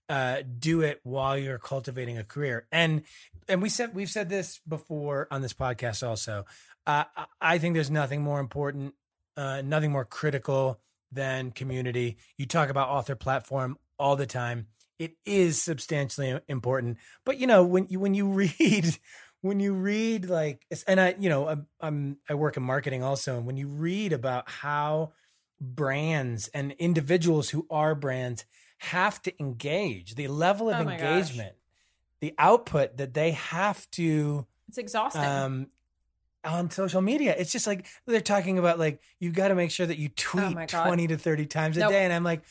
uh, 0.07 0.43
do 0.59 0.81
it 0.81 0.99
while 1.03 1.37
you're 1.37 1.57
cultivating 1.57 2.17
a 2.17 2.23
career. 2.23 2.67
And 2.71 3.03
and 3.47 3.61
we 3.61 3.69
said 3.69 3.95
we've 3.95 4.09
said 4.09 4.29
this 4.29 4.59
before 4.67 5.27
on 5.31 5.41
this 5.41 5.53
podcast 5.53 6.07
also. 6.07 6.45
Uh, 6.85 7.05
I 7.41 7.57
think 7.57 7.75
there's 7.75 7.91
nothing 7.91 8.21
more 8.21 8.39
important, 8.39 8.93
uh, 9.37 9.61
nothing 9.61 9.91
more 9.91 10.05
critical 10.05 10.79
than 11.11 11.51
community. 11.51 12.17
You 12.37 12.45
talk 12.45 12.69
about 12.69 12.89
author 12.89 13.15
platform 13.15 13.77
all 13.97 14.15
the 14.15 14.25
time. 14.25 14.67
It 14.99 15.15
is 15.25 15.61
substantially 15.61 16.39
important, 16.47 16.97
but 17.25 17.39
you 17.39 17.47
know 17.47 17.63
when 17.63 17.87
you 17.89 17.99
when 17.99 18.13
you 18.13 18.27
read 18.59 18.97
when 19.43 19.59
you 19.59 19.73
read 19.73 20.29
like 20.29 20.65
and 20.87 20.99
i 20.99 21.13
you 21.19 21.29
know 21.29 21.47
I'm, 21.47 21.67
I'm 21.81 22.17
i 22.29 22.33
work 22.33 22.55
in 22.55 22.63
marketing 22.63 23.03
also 23.03 23.37
and 23.37 23.45
when 23.45 23.57
you 23.57 23.67
read 23.67 24.13
about 24.13 24.49
how 24.49 25.11
brands 25.59 26.47
and 26.47 26.71
individuals 26.79 27.49
who 27.49 27.67
are 27.69 27.93
brands 27.93 28.45
have 28.79 29.21
to 29.23 29.39
engage 29.41 30.15
the 30.15 30.29
level 30.29 30.69
of 30.69 30.87
oh 30.87 30.89
engagement 30.89 31.55
gosh. 31.55 32.21
the 32.21 32.33
output 32.39 32.97
that 32.97 33.13
they 33.13 33.31
have 33.31 33.89
to 33.91 34.47
it's 34.69 34.77
exhausting 34.77 35.21
um 35.21 35.67
on 36.45 36.69
social 36.69 37.01
media 37.01 37.35
it's 37.37 37.51
just 37.51 37.67
like 37.67 37.85
they're 38.05 38.21
talking 38.21 38.57
about 38.57 38.79
like 38.79 39.01
you've 39.19 39.33
got 39.33 39.49
to 39.49 39.55
make 39.55 39.71
sure 39.71 39.85
that 39.85 39.97
you 39.97 40.07
oh 40.07 40.13
tweet 40.15 40.73
oh 40.73 40.85
20 40.85 41.07
to 41.07 41.17
30 41.17 41.45
times 41.47 41.75
a 41.75 41.81
nope. 41.81 41.89
day 41.89 42.05
and 42.05 42.13
i'm 42.13 42.23
like 42.23 42.43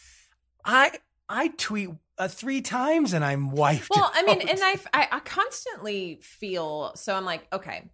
i 0.63 0.93
i 1.33 1.49
tweet 1.49 1.91
uh, 2.19 2.29
three 2.29 2.61
times 2.61 3.15
and 3.15 3.25
I'm 3.25 3.51
wiped. 3.51 3.89
Well, 3.91 4.11
I 4.15 4.23
mean, 4.23 4.49
and 4.49 4.61
I, 4.63 4.77
I, 4.93 5.09
I 5.13 5.21
constantly 5.21 6.21
feel 6.23 6.93
so. 6.95 7.15
I'm 7.15 7.25
like, 7.25 7.47
okay, 7.53 7.91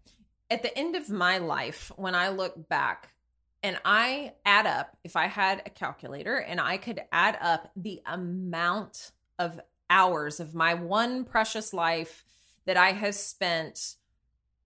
at 0.51 0.63
the 0.63 0.77
end 0.77 0.97
of 0.97 1.09
my 1.09 1.39
life, 1.39 1.93
when 1.97 2.15
I 2.15 2.29
look 2.29 2.69
back 2.69 3.15
and 3.63 3.79
I 3.85 4.33
add 4.45 4.67
up, 4.67 4.97
if 5.05 5.17
I 5.17 5.27
had 5.27 5.63
a 5.65 5.71
calculator 5.71 6.37
and 6.37 6.61
I 6.61 6.77
could 6.77 7.01
add 7.13 7.39
up 7.41 7.71
the 7.77 8.03
amount 8.07 9.13
of 9.39 9.61
hours 9.89 10.41
of 10.41 10.55
my 10.55 10.75
one 10.75 11.25
precious 11.25 11.73
life 11.73 12.25
that 12.67 12.77
I 12.77 12.93
have 12.93 13.15
spent 13.15 13.95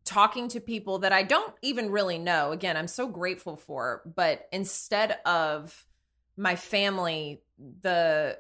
talking 0.05 0.49
to 0.49 0.61
people 0.61 1.01
that 1.01 1.13
I 1.13 1.23
don't 1.23 1.55
even 1.63 1.91
really 1.91 2.19
know. 2.19 2.51
Again, 2.51 2.77
I'm 2.77 2.89
so 2.89 3.07
grateful 3.07 3.57
for, 3.57 4.03
but 4.17 4.49
instead 4.51 5.19
of 5.25 5.87
my 6.37 6.57
family, 6.57 7.43
the 7.83 8.39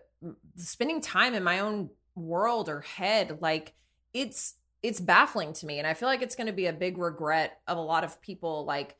spending 0.56 1.00
time 1.00 1.34
in 1.34 1.42
my 1.42 1.60
own 1.60 1.90
world 2.14 2.68
or 2.68 2.80
head 2.80 3.38
like 3.40 3.72
it's 4.12 4.54
it's 4.82 5.00
baffling 5.00 5.52
to 5.52 5.66
me 5.66 5.78
and 5.78 5.86
i 5.86 5.94
feel 5.94 6.08
like 6.08 6.22
it's 6.22 6.36
going 6.36 6.46
to 6.46 6.52
be 6.52 6.66
a 6.66 6.72
big 6.72 6.98
regret 6.98 7.60
of 7.66 7.78
a 7.78 7.80
lot 7.80 8.04
of 8.04 8.20
people 8.20 8.64
like 8.64 8.96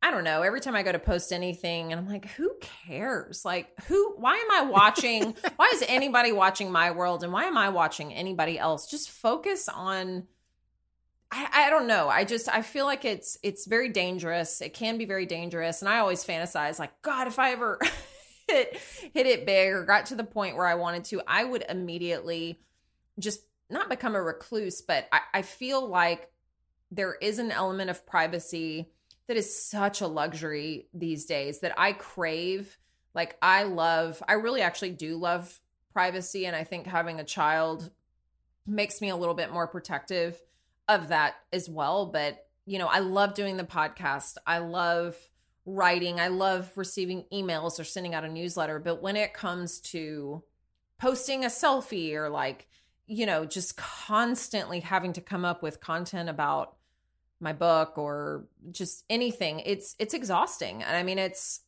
i 0.00 0.10
don't 0.10 0.24
know 0.24 0.42
every 0.42 0.60
time 0.60 0.76
i 0.76 0.82
go 0.82 0.92
to 0.92 0.98
post 0.98 1.32
anything 1.32 1.92
and 1.92 2.00
i'm 2.00 2.08
like 2.08 2.26
who 2.32 2.52
cares 2.60 3.44
like 3.44 3.68
who 3.84 4.14
why 4.16 4.36
am 4.36 4.50
i 4.52 4.70
watching 4.70 5.34
why 5.56 5.70
is 5.74 5.84
anybody 5.88 6.30
watching 6.30 6.70
my 6.70 6.90
world 6.90 7.24
and 7.24 7.32
why 7.32 7.44
am 7.44 7.56
i 7.56 7.68
watching 7.68 8.14
anybody 8.14 8.58
else 8.58 8.88
just 8.88 9.10
focus 9.10 9.68
on 9.68 10.24
I, 11.34 11.48
I 11.66 11.70
don't 11.70 11.86
know. 11.86 12.10
I 12.10 12.24
just 12.24 12.46
I 12.50 12.60
feel 12.60 12.84
like 12.84 13.06
it's 13.06 13.38
it's 13.42 13.64
very 13.64 13.88
dangerous. 13.88 14.60
It 14.60 14.74
can 14.74 14.98
be 14.98 15.06
very 15.06 15.24
dangerous, 15.24 15.80
and 15.80 15.88
I 15.88 15.98
always 15.98 16.22
fantasize 16.22 16.78
like, 16.78 17.00
God, 17.00 17.26
if 17.26 17.38
I 17.38 17.52
ever 17.52 17.80
hit 18.52 18.76
hit 19.14 19.26
it 19.26 19.46
big 19.46 19.72
or 19.72 19.84
got 19.84 20.06
to 20.06 20.14
the 20.14 20.24
point 20.24 20.56
where 20.56 20.66
I 20.66 20.74
wanted 20.74 21.04
to, 21.04 21.22
I 21.26 21.44
would 21.44 21.64
immediately 21.68 22.60
just 23.18 23.40
not 23.70 23.88
become 23.88 24.14
a 24.14 24.22
recluse, 24.22 24.82
but 24.82 25.08
I, 25.12 25.20
I 25.34 25.42
feel 25.42 25.86
like 25.86 26.30
there 26.90 27.14
is 27.14 27.38
an 27.38 27.50
element 27.50 27.90
of 27.90 28.06
privacy 28.06 28.90
that 29.26 29.36
is 29.36 29.64
such 29.64 30.00
a 30.00 30.06
luxury 30.06 30.88
these 30.92 31.24
days 31.24 31.60
that 31.60 31.72
I 31.78 31.92
crave. 31.92 32.76
Like 33.14 33.36
I 33.40 33.64
love, 33.64 34.22
I 34.28 34.34
really 34.34 34.60
actually 34.60 34.90
do 34.90 35.16
love 35.16 35.58
privacy. 35.92 36.46
And 36.46 36.54
I 36.54 36.64
think 36.64 36.86
having 36.86 37.20
a 37.20 37.24
child 37.24 37.90
makes 38.66 39.00
me 39.00 39.08
a 39.08 39.16
little 39.16 39.34
bit 39.34 39.52
more 39.52 39.66
protective 39.66 40.40
of 40.88 41.08
that 41.08 41.34
as 41.52 41.68
well. 41.68 42.06
But, 42.06 42.46
you 42.66 42.78
know, 42.78 42.88
I 42.88 42.98
love 42.98 43.34
doing 43.34 43.56
the 43.56 43.64
podcast. 43.64 44.36
I 44.46 44.58
love 44.58 45.16
writing. 45.64 46.20
I 46.20 46.28
love 46.28 46.70
receiving 46.76 47.24
emails 47.32 47.78
or 47.78 47.84
sending 47.84 48.14
out 48.14 48.24
a 48.24 48.28
newsletter. 48.28 48.78
But 48.78 49.02
when 49.02 49.16
it 49.16 49.34
comes 49.34 49.80
to 49.80 50.42
posting 50.98 51.44
a 51.44 51.48
selfie 51.48 52.14
or 52.14 52.28
like, 52.28 52.68
you 53.06 53.26
know, 53.26 53.44
just 53.44 53.76
constantly 53.76 54.80
having 54.80 55.12
to 55.14 55.20
come 55.20 55.44
up 55.44 55.62
with 55.62 55.80
content 55.80 56.28
about 56.28 56.76
my 57.40 57.52
book 57.52 57.98
or 57.98 58.46
just 58.70 59.04
anything, 59.10 59.60
it's 59.60 59.94
it's 59.98 60.14
exhausting. 60.14 60.82
And 60.82 60.96
I 60.96 61.02
mean 61.02 61.18
it's 61.18 61.60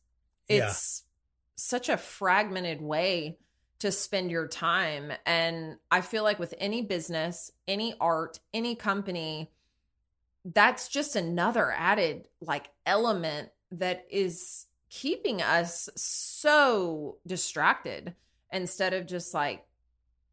it's 0.47 1.03
yeah. 1.03 1.11
such 1.55 1.89
a 1.89 1.97
fragmented 1.97 2.81
way 2.81 3.37
to 3.79 3.91
spend 3.91 4.31
your 4.31 4.47
time. 4.47 5.11
And 5.25 5.77
I 5.91 6.01
feel 6.01 6.23
like 6.23 6.39
with 6.39 6.53
any 6.57 6.81
business, 6.81 7.51
any 7.67 7.93
art, 7.99 8.39
any 8.53 8.75
company, 8.75 9.51
that's 10.45 10.87
just 10.87 11.15
another 11.15 11.73
added 11.75 12.27
like 12.39 12.69
element 12.85 13.49
that 13.79 14.05
is 14.09 14.65
keeping 14.89 15.41
us 15.41 15.89
so 15.95 17.17
distracted 17.27 18.15
instead 18.51 18.93
of 18.93 19.05
just 19.07 19.33
like 19.33 19.65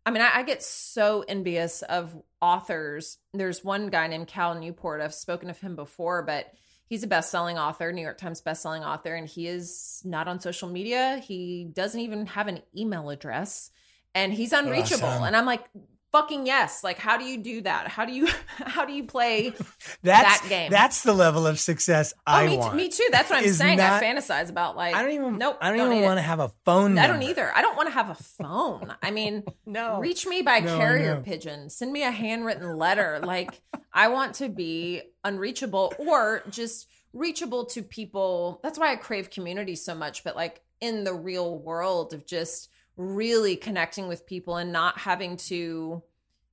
I 0.04 0.10
mean, 0.10 0.22
I, 0.22 0.38
I, 0.38 0.42
get 0.42 0.64
so 0.64 1.24
envious 1.28 1.82
of 1.82 2.20
authors. 2.40 3.18
There's 3.32 3.62
one 3.62 3.88
guy 3.88 4.08
named 4.08 4.26
Cal 4.26 4.54
Newport. 4.56 5.00
I've 5.00 5.14
spoken 5.14 5.48
of 5.48 5.60
him 5.60 5.76
before, 5.76 6.22
but 6.24 6.52
he's 6.88 7.04
a 7.04 7.06
best-selling 7.06 7.56
author, 7.56 7.92
New 7.92 8.02
York 8.02 8.18
Times 8.18 8.40
best-selling 8.40 8.82
author, 8.82 9.14
and 9.14 9.28
he 9.28 9.46
is 9.46 10.02
not 10.04 10.26
on 10.26 10.40
social 10.40 10.68
media. 10.68 11.22
He 11.24 11.68
doesn't 11.72 12.00
even 12.00 12.26
have 12.26 12.48
an 12.48 12.62
email 12.76 13.10
address, 13.10 13.70
and 14.12 14.32
he's 14.32 14.52
unreachable. 14.52 15.06
Awesome. 15.06 15.24
And 15.24 15.36
I'm 15.36 15.46
like, 15.46 15.64
fucking 16.12 16.46
yes. 16.46 16.84
Like, 16.84 16.98
how 16.98 17.16
do 17.16 17.24
you 17.24 17.38
do 17.38 17.62
that? 17.62 17.88
How 17.88 18.04
do 18.04 18.12
you 18.12 18.28
how 18.58 18.84
do 18.84 18.92
you 18.92 19.04
play 19.04 19.54
that 20.02 20.44
game? 20.48 20.70
That's 20.70 21.02
the 21.02 21.12
level 21.12 21.46
of 21.46 21.58
success 21.58 22.12
oh, 22.18 22.32
I 22.32 22.46
me, 22.46 22.58
want. 22.58 22.76
me 22.76 22.88
too. 22.88 23.08
That's 23.10 23.30
what 23.30 23.42
I'm 23.42 23.48
saying. 23.50 23.78
not- 23.78 24.02
I 24.02 24.04
fantasize 24.04 24.50
about 24.50 24.76
like 24.76 24.94
I 24.94 25.02
don't 25.02 25.12
even. 25.12 25.38
Nope. 25.38 25.58
I 25.60 25.74
don't, 25.74 25.88
need 25.88 25.96
even 25.96 26.04
want 26.06 26.18
to 26.18 26.22
have 26.22 26.40
a 26.40 26.52
phone. 26.64 26.98
I 26.98 27.06
don't 27.06 27.22
either. 27.22 27.50
I 27.54 27.62
don't 27.62 27.76
want 27.76 27.88
to 27.88 27.94
have 27.94 28.10
a 28.10 28.14
phone. 28.14 28.94
I 29.02 29.10
mean, 29.10 29.42
No. 29.66 29.98
reach 29.98 30.26
me 30.26 30.42
by 30.42 30.60
No, 30.60 30.76
carrier 30.76 31.16
know. 31.16 31.22
pigeon. 31.22 31.70
Send 31.70 31.92
me 31.92 32.02
a 32.02 32.10
handwritten 32.10 32.76
letter. 32.76 33.20
Like 33.22 33.60
I 33.92 34.08
want 34.08 34.34
to 34.36 34.48
be 34.48 35.02
unreachable 35.24 35.94
or 35.98 36.42
just 36.50 36.88
reachable 37.12 37.66
to 37.66 37.82
people. 37.82 38.60
That's 38.62 38.78
why 38.78 38.92
I 38.92 38.96
crave 38.96 39.30
community 39.30 39.76
so 39.76 39.94
much, 39.94 40.24
but 40.24 40.36
like 40.36 40.60
in 40.80 41.04
the 41.04 41.14
real 41.14 41.58
world 41.58 42.12
of 42.12 42.26
just 42.26 42.68
really 42.96 43.56
connecting 43.56 44.08
with 44.08 44.26
people 44.26 44.56
and 44.56 44.72
not 44.72 44.98
having 44.98 45.36
to 45.36 46.02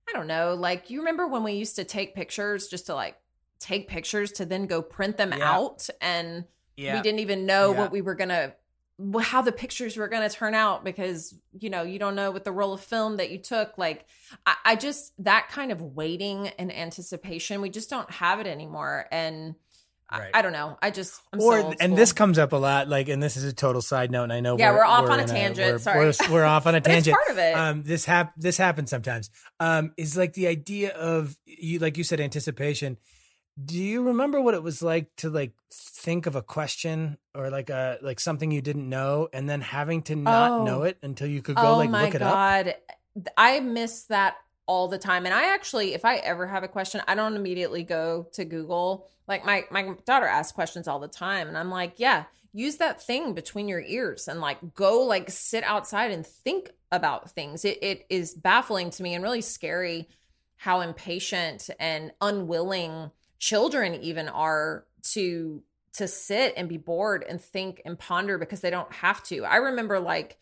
I 0.09 0.13
don't 0.13 0.25
know, 0.27 0.55
like 0.55 0.89
you 0.89 0.99
remember 0.99 1.27
when 1.27 1.43
we 1.43 1.51
used 1.53 1.75
to 1.75 1.83
take 1.83 2.15
pictures 2.15 2.67
just 2.67 2.87
to 2.87 2.95
like 2.95 3.15
take 3.59 3.87
pictures 3.87 4.31
to 4.33 4.45
then 4.45 4.65
go 4.65 4.81
print 4.81 5.17
them 5.17 5.33
Yeah. 5.37 5.51
out 5.53 5.87
and 6.01 6.45
Yeah. 6.77 6.95
we 6.95 7.01
didn't 7.01 7.19
even 7.19 7.45
know 7.45 7.71
Yeah. 7.73 7.79
what 7.79 7.91
we 7.91 8.01
were 8.01 8.15
gonna 8.15 8.55
how 9.21 9.41
the 9.41 9.51
pictures 9.53 9.95
were 9.95 10.07
gonna 10.09 10.29
turn 10.29 10.53
out 10.53 10.83
because 10.83 11.33
you 11.57 11.69
know 11.69 11.83
you 11.83 11.99
don't 11.99 12.15
know 12.15 12.31
with 12.31 12.43
the 12.43 12.51
roll 12.51 12.73
of 12.73 12.81
film 12.81 13.15
that 13.17 13.29
you 13.29 13.37
took 13.37 13.77
like 13.77 14.05
I, 14.45 14.55
I 14.65 14.75
just 14.75 15.13
that 15.23 15.47
kind 15.49 15.71
of 15.71 15.81
waiting 15.81 16.47
and 16.59 16.73
anticipation 16.75 17.61
we 17.61 17.69
just 17.69 17.89
don't 17.89 18.09
have 18.11 18.39
it 18.41 18.47
anymore 18.47 19.05
and 19.11 19.55
Right. 20.11 20.31
I, 20.33 20.39
I 20.39 20.41
don't 20.41 20.53
know 20.53 20.77
i 20.81 20.89
just 20.89 21.21
I'm 21.31 21.39
or 21.39 21.61
so 21.61 21.73
and 21.79 21.95
this 21.97 22.13
comes 22.13 22.39
up 22.39 22.51
a 22.53 22.55
lot. 22.55 22.87
Like, 22.87 23.09
and 23.09 23.21
this 23.21 23.37
is 23.37 23.43
a 23.43 23.53
total 23.53 23.81
side 23.81 24.09
note. 24.11 24.23
And 24.23 24.33
I 24.33 24.39
know. 24.39 24.57
Yeah, 24.57 24.71
we're 24.71 24.83
off 24.83 25.07
on 25.09 25.19
a 25.19 25.25
tangent, 25.27 25.73
we're, 25.73 25.77
sorry. 25.79 25.99
we're, 26.05 26.13
we're 26.31 26.45
off 26.45 26.65
on 26.65 26.73
a 26.75 26.81
tangent. 26.89 27.15
part 27.15 27.29
of 27.29 27.37
it 27.37 27.53
um 27.55 27.83
this 27.83 28.05
hap 28.05 28.33
this 28.37 28.57
happens 28.57 28.89
sometimes 28.89 29.29
um 29.59 29.91
is 29.97 30.17
like 30.17 30.33
the 30.33 30.47
idea 30.47 30.91
of 30.95 31.37
you 31.45 31.79
like 31.79 31.97
you 31.97 32.03
said 32.03 32.19
anticipation 32.19 32.97
do 33.63 33.77
you 33.77 34.03
remember 34.07 34.39
what 34.39 34.53
it 34.53 34.63
was 34.63 34.81
like 34.81 35.13
to 35.17 35.29
like 35.29 35.51
think 35.73 36.25
of 36.25 36.35
a 36.35 36.41
question 36.41 37.17
or 37.35 37.49
like 37.49 37.69
a 37.69 37.97
like 38.01 38.19
something 38.19 38.51
you 38.51 38.61
didn't 38.61 38.87
know 38.87 39.27
and 39.33 39.49
then 39.49 39.61
having 39.61 40.01
to 40.03 40.15
not 40.15 40.51
Oh. 40.61 40.63
know 40.63 40.83
it 40.83 40.97
until 41.03 41.27
you 41.27 41.41
could 41.41 41.55
go 41.57 41.61
oh 41.61 41.77
like 41.77 41.89
look 41.89 42.15
it 42.15 42.21
up 42.21 42.33
god 42.33 42.75
i 43.37 43.59
miss 43.59 44.03
that 44.03 44.35
all 44.69 44.87
the 44.87 44.99
time. 44.99 45.25
And 45.25 45.33
i 45.33 45.51
actually 45.51 45.95
if 45.95 46.05
i 46.05 46.17
ever 46.17 46.45
have 46.45 46.63
a 46.63 46.67
question 46.67 47.01
i 47.07 47.15
don't 47.15 47.35
immediately 47.35 47.83
go 47.83 48.27
to 48.33 48.45
google. 48.45 49.07
Like 49.27 49.43
my 49.43 49.65
my 49.71 49.95
daughter 50.05 50.27
asks 50.27 50.51
questions 50.51 50.87
all 50.87 50.99
the 50.99 51.07
time 51.07 51.47
and 51.47 51.57
i'm 51.57 51.71
like 51.71 51.93
yeah 51.97 52.25
use 52.53 52.77
that 52.77 53.01
thing 53.01 53.33
between 53.33 53.67
your 53.67 53.81
ears 53.81 54.27
and 54.27 54.41
like 54.41 54.75
go 54.75 55.01
like 55.01 55.29
sit 55.31 55.63
outside 55.63 56.11
and 56.11 56.25
think 56.25 56.71
about 56.91 57.31
things. 57.31 57.65
It, 57.65 57.79
it 57.81 58.05
is 58.09 58.33
baffling 58.33 58.89
to 58.91 59.03
me 59.03 59.13
and 59.13 59.23
really 59.23 59.41
scary 59.41 60.07
how 60.55 60.81
impatient 60.81 61.69
and 61.79 62.11
unwilling 62.21 63.11
children 63.39 63.95
even 63.95 64.29
are 64.29 64.85
to 65.13 65.63
to 65.93 66.07
sit 66.07 66.53
and 66.55 66.69
be 66.69 66.77
bored 66.77 67.25
and 67.27 67.41
think 67.41 67.81
and 67.85 67.97
ponder 67.97 68.37
because 68.37 68.61
they 68.61 68.69
don't 68.69 68.91
have 68.93 69.23
to. 69.23 69.45
I 69.45 69.57
remember 69.57 69.99
like 69.99 70.37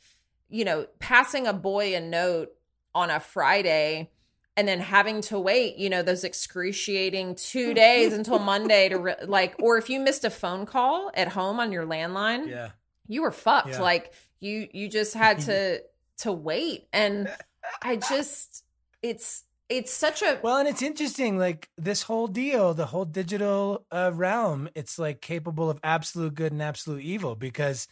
you 0.49 0.65
know, 0.65 0.87
passing 0.99 1.45
a 1.45 1.53
boy 1.53 1.95
a 1.95 1.99
note 1.99 2.49
on 2.95 3.09
a 3.09 3.19
Friday 3.19 4.11
and 4.57 4.67
then 4.67 4.79
having 4.79 5.21
to 5.21 5.39
wait, 5.39 5.77
you 5.77 5.89
know, 5.89 6.01
those 6.01 6.25
excruciating 6.25 7.35
two 7.35 7.73
days 7.73 8.11
until 8.11 8.39
Monday 8.39 8.89
to 8.89 8.97
re- 8.97 9.15
like, 9.25 9.55
or 9.61 9.77
if 9.77 9.89
you 9.89 9.99
missed 10.01 10.25
a 10.25 10.29
phone 10.29 10.65
call 10.65 11.11
at 11.13 11.29
home 11.29 11.59
on 11.59 11.71
your 11.71 11.85
landline, 11.85 12.49
yeah 12.49 12.71
you 13.07 13.21
were 13.21 13.31
fucked. 13.31 13.69
Yeah. 13.69 13.81
Like 13.81 14.13
you, 14.39 14.67
you 14.71 14.89
just 14.89 15.13
had 15.13 15.39
to, 15.41 15.81
to 16.19 16.31
wait. 16.31 16.87
And 16.93 17.33
I 17.81 17.95
just, 17.95 18.63
it's, 19.01 19.43
it's 19.69 19.91
such 19.91 20.21
a, 20.21 20.39
well 20.41 20.57
and 20.57 20.67
it's 20.67 20.81
interesting 20.81 21.37
like 21.37 21.69
this 21.77 22.03
whole 22.03 22.27
deal 22.27 22.73
the 22.73 22.85
whole 22.85 23.03
digital 23.03 23.85
uh, 23.91 24.09
realm 24.13 24.69
it's 24.75 24.97
like 24.97 25.19
capable 25.19 25.69
of 25.69 25.77
absolute 25.83 26.33
good 26.35 26.53
and 26.53 26.61
absolute 26.61 27.01
evil 27.01 27.35
because 27.35 27.85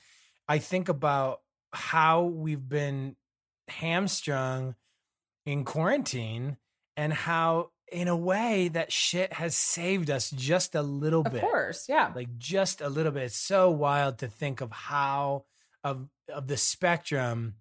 i 0.48 0.58
think 0.58 0.88
about 0.88 1.42
how 1.74 2.24
we've 2.24 2.70
been 2.70 3.18
hamstrung 3.68 4.74
in 5.46 5.64
quarantine 5.64 6.58
and 6.98 7.14
how 7.14 7.70
in 7.92 8.08
a 8.08 8.16
way 8.16 8.68
that 8.70 8.92
shit 8.92 9.32
has 9.34 9.56
saved 9.56 10.10
us 10.10 10.32
just 10.32 10.74
a 10.76 10.82
little 10.82 11.22
of 11.22 11.32
bit 11.32 11.44
Of 11.44 11.50
course. 11.50 11.86
Yeah. 11.88 12.12
like 12.16 12.38
just 12.38 12.82
a 12.82 12.90
little 12.90 13.12
bit 13.12 13.24
it's 13.24 13.38
so 13.38 13.70
wild 13.70 14.18
to 14.20 14.28
think 14.28 14.62
of 14.62 14.72
how 14.72 15.46
of 15.84 16.08
of 16.34 16.48
the 16.48 16.58
spectrum 16.58 17.56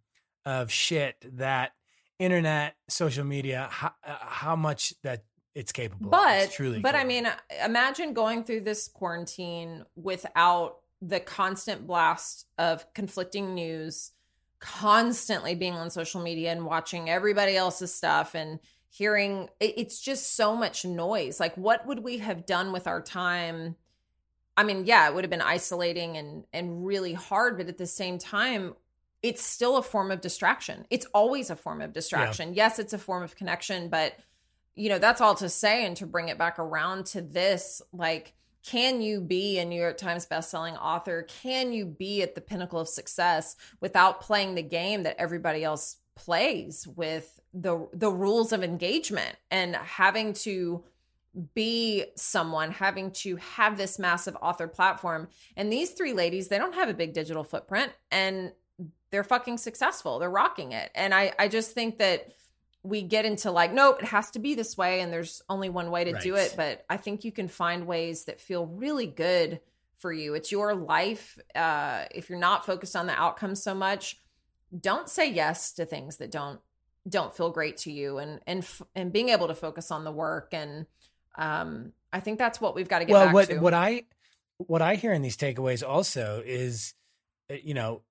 of 0.47 0.71
shit 0.73 1.17
that 1.37 1.73
internet 2.19 2.75
social 2.89 3.25
media 3.25 3.69
how, 3.71 3.93
uh, 4.07 4.17
how 4.21 4.57
much 4.57 4.95
that 5.03 5.25
it's 5.55 5.73
capable 5.73 6.11
but 6.11 6.39
It's 6.43 6.55
truly 6.55 6.81
but 6.81 6.95
i 6.95 7.05
mean 7.05 7.29
imagine 7.65 8.15
going 8.15 8.45
through 8.45 8.63
this 8.63 8.89
quarantine 8.89 9.85
without 9.95 10.77
the 11.03 11.21
constant 11.21 11.87
blast 11.87 12.47
of 12.57 12.93
conflicting 12.95 13.55
news 13.55 14.13
constantly 14.65 15.55
being 15.55 15.75
on 15.75 15.91
social 15.91 16.23
media 16.23 16.51
and 16.51 16.65
watching 16.65 17.11
everybody 17.11 17.55
else's 17.57 17.95
stuff 17.95 18.35
and 18.35 18.59
hearing 18.89 19.51
it- 19.61 19.75
it's 19.77 20.01
just 20.01 20.35
so 20.37 20.57
much 20.57 20.85
noise. 20.85 21.39
Like 21.39 21.55
what 21.57 21.87
would 21.87 22.01
we 22.01 22.19
have 22.19 22.47
done 22.47 22.73
with 22.73 22.87
our 22.87 23.03
time? 23.03 23.77
I 24.57 24.63
mean 24.63 24.87
yeah 24.87 25.09
it 25.09 25.15
would 25.15 25.25
have 25.25 25.31
been 25.31 25.41
isolating 25.43 26.17
and 26.17 26.45
and 26.53 26.87
really 26.87 27.13
hard 27.13 27.57
but 27.59 27.69
at 27.69 27.77
the 27.79 27.87
same 27.87 28.19
time 28.19 28.75
it's 29.23 29.43
still 29.45 29.77
a 29.77 29.83
form 29.83 30.11
of 30.11 30.21
distraction. 30.21 30.87
It's 30.91 31.07
always 31.15 31.51
a 31.51 31.57
form 31.57 31.81
of 31.83 31.93
distraction. 31.93 32.55
Yes 32.55 32.79
it's 32.79 32.93
a 32.93 32.99
form 32.99 33.23
of 33.23 33.37
connection 33.37 33.89
but 33.89 34.15
you 34.77 34.89
know 34.89 34.99
that's 34.99 35.21
all 35.21 35.35
to 35.37 35.49
say 35.49 35.85
and 35.85 35.97
to 35.99 36.07
bring 36.07 36.29
it 36.29 36.39
back 36.39 36.59
around 36.59 37.07
to 37.07 37.21
this 37.21 37.83
like 37.93 38.33
can 38.65 39.03
you 39.03 39.21
be 39.21 39.59
a 39.59 39.65
new 39.65 39.81
york 39.81 39.99
times 39.99 40.27
bestselling 40.27 40.81
author? 40.81 41.27
Can 41.43 41.73
you 41.73 41.85
be 41.85 42.23
at 42.23 42.35
the 42.35 42.41
pinnacle 42.41 42.81
of 42.81 42.89
success 42.89 43.57
without 43.81 44.23
playing 44.23 44.55
the 44.55 44.63
game 44.63 45.03
that 45.03 45.17
everybody 45.19 45.63
else 45.63 45.99
plays 46.17 46.87
with 46.87 47.41
the 47.53 47.87
the 47.93 48.11
rules 48.11 48.53
of 48.53 48.65
engagement 48.65 49.37
and 49.51 49.77
having 49.77 50.33
to 50.33 50.85
be 51.53 52.05
someone 52.17 52.71
having 52.71 53.11
to 53.11 53.37
have 53.37 53.77
this 53.77 53.99
massive 53.99 54.37
author 54.41 54.67
platform? 54.67 55.29
And 55.57 55.71
these 55.71 55.91
three 55.91 56.15
ladies 56.15 56.49
they 56.49 56.59
don't 56.59 56.75
have 56.75 56.89
a 56.89 56.95
big 56.95 57.13
digital 57.13 57.45
footprint 57.45 57.93
and 58.11 58.53
they're 59.11 59.25
fucking 59.25 59.59
successful. 59.59 60.19
They're 60.19 60.31
rocking 60.31 60.73
it. 60.73 60.91
And 60.95 61.13
i 61.13 61.35
i 61.39 61.49
just 61.49 61.73
think 61.73 61.99
that 61.99 62.33
we 62.85 63.03
get 63.03 63.25
into 63.25 63.51
like 63.51 63.73
nope 63.73 64.01
it 64.03 64.07
has 64.07 64.31
to 64.33 64.39
be 64.39 64.55
this 64.55 64.77
way 64.77 65.01
and 65.01 65.13
there's 65.13 65.43
only 65.49 65.69
one 65.69 65.91
way 65.91 66.05
to 66.05 66.13
do 66.21 66.37
it. 66.37 66.55
But 66.57 66.85
i 66.89 66.97
think 66.97 67.25
you 67.25 67.33
can 67.33 67.49
find 67.49 67.87
ways 67.87 68.27
that 68.27 68.39
feel 68.39 68.67
really 68.67 69.07
good 69.07 69.61
for 69.97 70.13
you. 70.13 70.35
It's 70.35 70.53
your 70.53 70.75
life 70.75 71.39
uh 71.55 72.05
if 72.11 72.29
you're 72.29 72.39
not 72.39 72.67
focused 72.67 72.95
on 72.95 73.07
the 73.07 73.15
outcome 73.15 73.55
so 73.55 73.75
much 73.75 74.21
don't 74.79 75.09
say 75.09 75.31
yes 75.31 75.73
to 75.73 75.87
things 75.87 76.19
that 76.19 76.31
don't 76.31 76.61
don't 77.09 77.37
feel 77.37 77.51
great 77.51 77.77
to 77.79 77.93
you 77.93 78.19
and 78.19 78.41
and 78.47 78.61
f- 78.61 78.83
and 78.95 79.13
being 79.13 79.29
able 79.29 79.49
to 79.49 79.55
focus 79.55 79.91
on 79.91 80.05
the 80.05 80.13
work 80.13 80.49
and 80.53 80.87
um 81.37 81.93
i 82.13 82.21
think 82.21 82.39
that's 82.39 82.61
what 82.61 82.75
we've 82.75 82.89
got 82.89 83.01
to 83.01 83.05
get 83.05 83.13
well 83.13 83.27
back 83.27 83.35
what 83.35 83.49
to. 83.49 83.59
what 83.59 83.75
i 83.75 84.03
what 84.59 84.83
i 84.83 84.95
hear 84.95 85.13
in 85.13 85.23
these 85.23 85.37
takeaways 85.37 85.87
also 85.87 86.43
is 86.45 86.95
uh, 87.51 87.57
you 87.63 87.75
know 87.75 88.03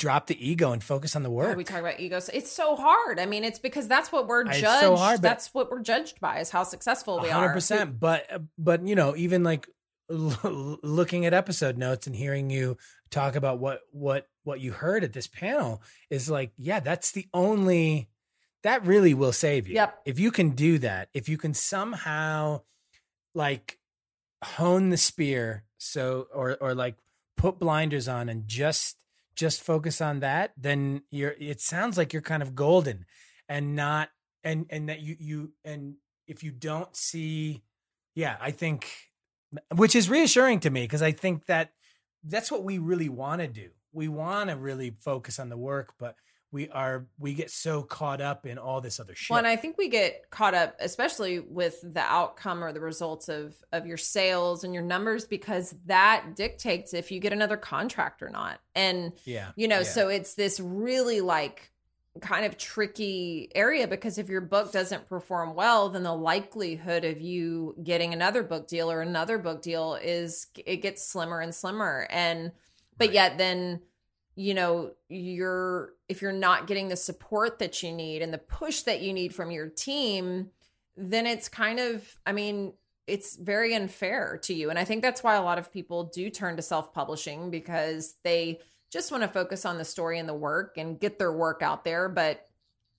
drop 0.00 0.26
the 0.26 0.48
ego 0.48 0.72
and 0.72 0.82
focus 0.82 1.14
on 1.14 1.22
the 1.22 1.28
God, 1.28 1.34
work 1.34 1.56
we 1.58 1.64
talk 1.64 1.80
about 1.80 2.00
egos 2.00 2.30
it's 2.32 2.50
so 2.50 2.74
hard 2.74 3.20
i 3.20 3.26
mean 3.26 3.44
it's 3.44 3.58
because 3.58 3.86
that's 3.86 4.10
what 4.10 4.26
we're 4.26 4.46
It's 4.46 4.58
judged 4.58 4.80
so 4.80 4.96
hard, 4.96 5.20
that's 5.20 5.52
what 5.52 5.70
we're 5.70 5.82
judged 5.82 6.20
by 6.20 6.40
is 6.40 6.50
how 6.50 6.64
successful 6.64 7.20
we 7.20 7.28
hundred 7.28 7.48
are 7.48 7.52
percent. 7.52 8.00
But 8.00 8.26
but 8.58 8.86
you 8.86 8.94
know, 8.94 9.14
even 9.16 9.44
like 9.44 9.68
l- 10.10 10.78
looking 10.82 11.26
at 11.26 11.34
episode 11.34 11.76
notes 11.76 12.06
and 12.06 12.16
hearing 12.16 12.50
you 12.50 12.76
talk 13.10 13.36
about 13.36 13.58
what 13.58 13.80
what 13.92 14.28
what 14.44 14.60
you 14.60 14.72
heard 14.72 15.04
at 15.04 15.12
this 15.12 15.26
panel 15.26 15.82
is 16.08 16.30
like, 16.30 16.52
yeah, 16.56 16.80
that's 16.80 17.12
the 17.12 17.26
only 17.34 18.08
that 18.62 18.84
really 18.86 19.14
will 19.14 19.32
save 19.32 19.68
you. 19.68 19.74
Yep. 19.74 20.00
If 20.06 20.18
you 20.18 20.30
can 20.30 20.50
do 20.50 20.78
that, 20.78 21.08
if 21.14 21.28
you 21.28 21.38
can 21.38 21.54
somehow 21.54 22.62
like 23.34 23.78
hone 24.42 24.90
the 24.90 24.96
spear, 24.96 25.64
so 25.78 26.26
or 26.34 26.56
or 26.60 26.74
like 26.74 26.96
put 27.36 27.58
blinders 27.58 28.08
on 28.08 28.28
and 28.28 28.46
just 28.46 28.96
just 29.36 29.62
focus 29.62 30.00
on 30.00 30.20
that, 30.20 30.52
then 30.56 31.02
you're. 31.10 31.34
It 31.38 31.60
sounds 31.60 31.96
like 31.96 32.12
you're 32.12 32.22
kind 32.22 32.42
of 32.42 32.54
golden, 32.54 33.06
and 33.48 33.74
not 33.74 34.10
and 34.44 34.66
and 34.70 34.88
that 34.88 35.00
you 35.00 35.16
you 35.18 35.52
and 35.64 35.94
if 36.26 36.42
you 36.42 36.50
don't 36.50 36.94
see 36.96 37.62
yeah 38.14 38.36
i 38.40 38.50
think 38.50 38.88
which 39.74 39.94
is 39.94 40.08
reassuring 40.08 40.60
to 40.60 40.70
me 40.70 40.82
because 40.82 41.02
i 41.02 41.12
think 41.12 41.46
that 41.46 41.72
that's 42.24 42.50
what 42.50 42.64
we 42.64 42.78
really 42.78 43.08
want 43.08 43.40
to 43.40 43.48
do 43.48 43.68
we 43.92 44.08
want 44.08 44.50
to 44.50 44.56
really 44.56 44.94
focus 45.00 45.38
on 45.38 45.48
the 45.48 45.56
work 45.56 45.94
but 45.98 46.14
we 46.52 46.68
are 46.70 47.06
we 47.18 47.34
get 47.34 47.50
so 47.50 47.82
caught 47.82 48.20
up 48.20 48.46
in 48.46 48.58
all 48.58 48.80
this 48.80 48.98
other 48.98 49.14
shit 49.14 49.30
Well, 49.30 49.38
and 49.38 49.46
I 49.46 49.56
think 49.56 49.78
we 49.78 49.88
get 49.88 50.30
caught 50.30 50.54
up, 50.54 50.76
especially 50.80 51.38
with 51.40 51.80
the 51.82 52.00
outcome 52.00 52.64
or 52.64 52.72
the 52.72 52.80
results 52.80 53.28
of 53.28 53.54
of 53.72 53.86
your 53.86 53.96
sales 53.96 54.64
and 54.64 54.74
your 54.74 54.82
numbers, 54.82 55.26
because 55.26 55.74
that 55.86 56.34
dictates 56.34 56.94
if 56.94 57.10
you 57.10 57.20
get 57.20 57.32
another 57.32 57.56
contract 57.56 58.22
or 58.22 58.30
not. 58.30 58.60
And 58.74 59.12
yeah 59.24 59.52
you 59.56 59.68
know, 59.68 59.78
yeah. 59.78 59.84
so 59.84 60.08
it's 60.08 60.34
this 60.34 60.60
really 60.60 61.20
like 61.20 61.70
kind 62.20 62.44
of 62.44 62.58
tricky 62.58 63.50
area 63.54 63.86
because 63.86 64.18
if 64.18 64.28
your 64.28 64.40
book 64.40 64.72
doesn't 64.72 65.08
perform 65.08 65.54
well 65.54 65.88
then 65.88 66.02
the 66.02 66.12
likelihood 66.12 67.04
of 67.04 67.20
you 67.20 67.74
getting 67.84 68.12
another 68.12 68.42
book 68.42 68.66
deal 68.66 68.90
or 68.90 69.00
another 69.00 69.38
book 69.38 69.62
deal 69.62 69.94
is 69.94 70.48
it 70.66 70.78
gets 70.78 71.06
slimmer 71.06 71.40
and 71.40 71.54
slimmer 71.54 72.08
and 72.10 72.50
but 72.98 73.08
right. 73.08 73.14
yet 73.14 73.38
then 73.38 73.80
you 74.36 74.54
know 74.54 74.92
you're 75.08 75.92
if 76.08 76.22
you're 76.22 76.32
not 76.32 76.66
getting 76.66 76.88
the 76.88 76.96
support 76.96 77.58
that 77.58 77.82
you 77.82 77.92
need 77.92 78.22
and 78.22 78.32
the 78.32 78.38
push 78.38 78.82
that 78.82 79.00
you 79.00 79.12
need 79.12 79.34
from 79.34 79.50
your 79.50 79.68
team 79.68 80.50
then 80.96 81.26
it's 81.26 81.48
kind 81.48 81.78
of 81.78 82.18
i 82.26 82.32
mean 82.32 82.72
it's 83.06 83.34
very 83.34 83.74
unfair 83.74 84.38
to 84.44 84.54
you. 84.54 84.70
And 84.70 84.78
i 84.78 84.84
think 84.84 85.02
that's 85.02 85.22
why 85.22 85.34
a 85.34 85.42
lot 85.42 85.58
of 85.58 85.72
people 85.72 86.04
do 86.04 86.30
turn 86.30 86.56
to 86.56 86.62
self-publishing 86.62 87.50
because 87.50 88.14
they 88.22 88.60
just 88.90 89.10
want 89.10 89.22
to 89.22 89.28
focus 89.28 89.64
on 89.64 89.78
the 89.78 89.84
story 89.84 90.18
and 90.18 90.28
the 90.28 90.34
work 90.34 90.76
and 90.76 90.98
get 90.98 91.18
their 91.18 91.32
work 91.32 91.62
out 91.62 91.84
there 91.84 92.08
but 92.08 92.46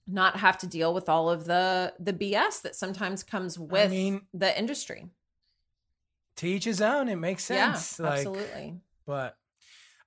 not 0.06 0.36
have 0.36 0.58
to 0.58 0.66
deal 0.66 0.92
with 0.92 1.08
all 1.08 1.30
of 1.30 1.44
the 1.44 1.94
the 1.98 2.12
bs 2.12 2.62
that 2.62 2.74
sometimes 2.74 3.22
comes 3.22 3.58
with 3.58 3.86
I 3.86 3.88
mean, 3.88 4.22
the 4.34 4.56
industry. 4.58 5.06
To 6.36 6.46
each 6.46 6.64
his 6.64 6.82
own 6.82 7.08
it 7.08 7.16
makes 7.16 7.44
sense 7.44 7.98
yeah, 7.98 8.06
like, 8.06 8.18
absolutely. 8.18 8.80
but 9.06 9.36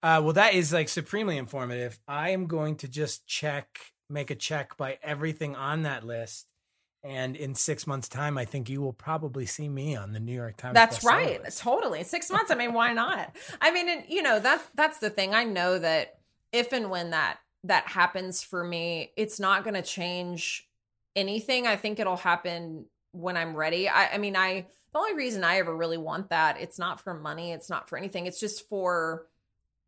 uh, 0.06 0.22
well, 0.22 0.34
that 0.34 0.54
is 0.54 0.72
like 0.72 0.88
supremely 0.88 1.36
informative. 1.36 1.98
I 2.08 2.30
am 2.30 2.46
going 2.46 2.76
to 2.78 2.88
just 2.88 3.26
check, 3.26 3.80
make 4.08 4.30
a 4.30 4.36
check 4.36 4.78
by 4.78 5.00
everything 5.02 5.56
on 5.56 5.82
that 5.82 6.06
list. 6.06 6.46
And 7.04 7.36
in 7.36 7.56
six 7.56 7.88
months' 7.88 8.08
time, 8.08 8.38
I 8.38 8.46
think 8.46 8.70
you 8.70 8.82
will 8.82 8.94
probably 8.94 9.48
see 9.48 9.68
me 9.68 9.96
on 9.96 10.12
the 10.12 10.20
New 10.20 10.36
York 10.36 10.58
Times. 10.58 10.76
That's 10.76 11.04
right, 11.04 11.42
list. 11.42 11.58
totally. 11.58 12.04
Six 12.04 12.30
months. 12.30 12.52
I 12.52 12.56
mean, 12.56 12.74
why 12.74 12.94
not? 12.94 13.36
I 13.60 13.72
mean, 13.72 13.90
and, 13.90 14.04
you 14.08 14.22
know 14.22 14.40
that's 14.40 14.64
that's 14.76 15.00
the 15.00 15.10
thing. 15.10 15.34
I 15.34 15.44
know 15.44 15.80
that 15.80 16.20
if 16.52 16.72
and 16.72 16.92
when 16.92 17.10
that 17.10 17.40
that 17.64 17.88
happens 17.88 18.44
for 18.44 18.64
me, 18.64 19.12
it's 19.18 19.40
not 19.40 19.64
going 19.64 19.74
to 19.74 19.82
change 19.82 20.70
anything. 21.16 21.66
I 21.66 21.78
think 21.78 22.00
it'll 22.00 22.16
happen 22.16 22.86
when 23.12 23.38
I'm 23.38 23.56
ready. 23.56 23.90
I, 23.90 24.14
I 24.14 24.18
mean, 24.20 24.36
I 24.36 24.68
the 24.94 25.00
only 25.00 25.16
reason 25.16 25.44
I 25.44 25.58
ever 25.58 25.76
really 25.76 25.98
want 25.98 26.30
that 26.30 26.62
it's 26.62 26.78
not 26.78 27.02
for 27.02 27.16
money. 27.16 27.54
It's 27.54 27.72
not 27.72 27.90
for 27.90 27.98
anything. 27.98 28.28
It's 28.28 28.40
just 28.40 28.70
for 28.70 29.26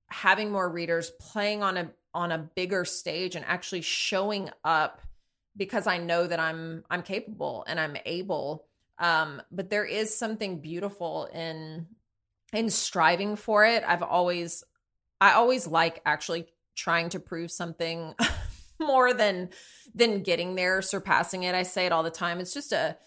having 0.09 0.51
more 0.51 0.69
readers 0.69 1.11
playing 1.19 1.63
on 1.63 1.77
a 1.77 1.91
on 2.13 2.31
a 2.31 2.37
bigger 2.37 2.85
stage 2.85 3.35
and 3.35 3.45
actually 3.45 3.81
showing 3.81 4.49
up 4.63 5.01
because 5.55 5.87
I 5.87 5.97
know 5.97 6.25
that 6.25 6.39
I'm 6.39 6.83
I'm 6.89 7.03
capable 7.03 7.65
and 7.67 7.79
I'm 7.79 7.97
able. 8.05 8.65
Um 8.99 9.41
but 9.51 9.69
there 9.69 9.85
is 9.85 10.17
something 10.17 10.59
beautiful 10.59 11.25
in 11.33 11.87
in 12.53 12.69
striving 12.69 13.35
for 13.35 13.65
it. 13.65 13.83
I've 13.85 14.03
always 14.03 14.63
I 15.19 15.33
always 15.33 15.67
like 15.67 16.01
actually 16.05 16.47
trying 16.75 17.09
to 17.09 17.19
prove 17.19 17.51
something 17.51 18.13
more 18.79 19.13
than 19.13 19.49
than 19.93 20.23
getting 20.23 20.55
there 20.55 20.81
surpassing 20.81 21.43
it. 21.43 21.55
I 21.55 21.63
say 21.63 21.85
it 21.85 21.91
all 21.91 22.03
the 22.03 22.09
time. 22.09 22.39
It's 22.39 22.53
just 22.53 22.71
a 22.71 22.97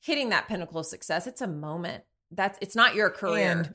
hitting 0.00 0.30
that 0.30 0.48
pinnacle 0.48 0.80
of 0.80 0.86
success. 0.86 1.26
It's 1.26 1.40
a 1.40 1.46
moment. 1.46 2.04
That's 2.30 2.58
it's 2.60 2.76
not 2.76 2.94
your 2.94 3.10
career. 3.10 3.50
And 3.50 3.74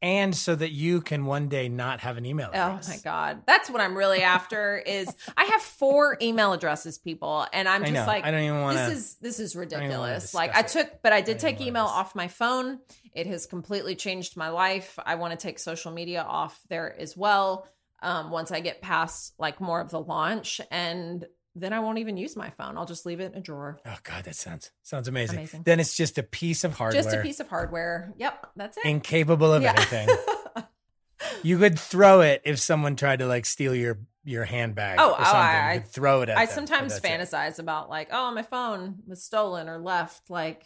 and 0.00 0.34
so 0.34 0.54
that 0.54 0.70
you 0.70 1.00
can 1.00 1.24
one 1.24 1.48
day 1.48 1.68
not 1.68 2.00
have 2.00 2.16
an 2.16 2.26
email 2.26 2.48
address. 2.48 2.88
Oh 2.88 2.92
my 2.92 2.98
god, 3.02 3.42
that's 3.46 3.68
what 3.68 3.80
I'm 3.80 3.96
really 3.96 4.22
after. 4.22 4.78
is 4.78 5.12
I 5.36 5.44
have 5.44 5.62
four 5.62 6.16
email 6.22 6.52
addresses, 6.52 6.98
people, 6.98 7.46
and 7.52 7.68
I'm 7.68 7.84
just 7.84 8.06
like, 8.06 8.24
I 8.24 8.30
don't 8.30 8.42
even 8.42 8.60
want 8.60 8.76
This 8.78 8.92
is 8.92 9.14
this 9.16 9.40
is 9.40 9.56
ridiculous. 9.56 10.34
Like 10.34 10.54
I 10.54 10.62
took, 10.62 11.02
but 11.02 11.12
I 11.12 11.20
did 11.20 11.36
I 11.36 11.40
take 11.40 11.60
email 11.60 11.86
off 11.86 12.14
my 12.14 12.28
phone. 12.28 12.78
It 13.14 13.26
has 13.26 13.46
completely 13.46 13.96
changed 13.96 14.36
my 14.36 14.50
life. 14.50 14.98
I 15.04 15.16
want 15.16 15.32
to 15.32 15.36
take 15.36 15.58
social 15.58 15.92
media 15.92 16.22
off 16.22 16.60
there 16.68 16.94
as 16.98 17.16
well. 17.16 17.68
Um, 18.00 18.30
once 18.30 18.52
I 18.52 18.60
get 18.60 18.80
past 18.80 19.34
like 19.38 19.60
more 19.60 19.80
of 19.80 19.90
the 19.90 20.00
launch, 20.00 20.60
and 20.70 21.26
then 21.60 21.72
I 21.72 21.80
won't 21.80 21.98
even 21.98 22.16
use 22.16 22.36
my 22.36 22.50
phone. 22.50 22.76
I'll 22.76 22.86
just 22.86 23.06
leave 23.06 23.20
it 23.20 23.32
in 23.32 23.38
a 23.38 23.40
drawer. 23.40 23.78
Oh 23.84 23.96
God, 24.02 24.24
that 24.24 24.36
sounds 24.36 24.70
sounds 24.82 25.08
amazing. 25.08 25.38
amazing. 25.38 25.62
Then 25.64 25.80
it's 25.80 25.96
just 25.96 26.18
a 26.18 26.22
piece 26.22 26.64
of 26.64 26.74
hardware. 26.74 27.02
Just 27.02 27.14
a 27.14 27.22
piece 27.22 27.40
of 27.40 27.48
hardware. 27.48 28.12
Yep, 28.18 28.46
that's 28.56 28.76
it. 28.76 28.84
Incapable 28.84 29.52
of 29.52 29.62
yeah. 29.62 29.74
anything. 29.76 30.08
you 31.42 31.58
could 31.58 31.78
throw 31.78 32.20
it 32.20 32.42
if 32.44 32.58
someone 32.58 32.96
tried 32.96 33.20
to 33.20 33.26
like 33.26 33.46
steal 33.46 33.74
your 33.74 33.98
your 34.24 34.44
handbag. 34.44 34.98
Oh, 35.00 35.10
or 35.10 35.16
oh, 35.18 35.24
something. 35.24 35.32
Oh, 35.32 35.38
I, 35.38 35.84
throw 35.86 36.22
it. 36.22 36.30
I 36.30 36.46
them, 36.46 36.54
sometimes 36.54 37.00
fantasize 37.00 37.52
it. 37.52 37.58
about 37.60 37.88
like, 37.88 38.08
oh, 38.12 38.30
my 38.32 38.42
phone 38.42 38.96
was 39.06 39.22
stolen 39.22 39.68
or 39.68 39.78
left, 39.78 40.30
like, 40.30 40.64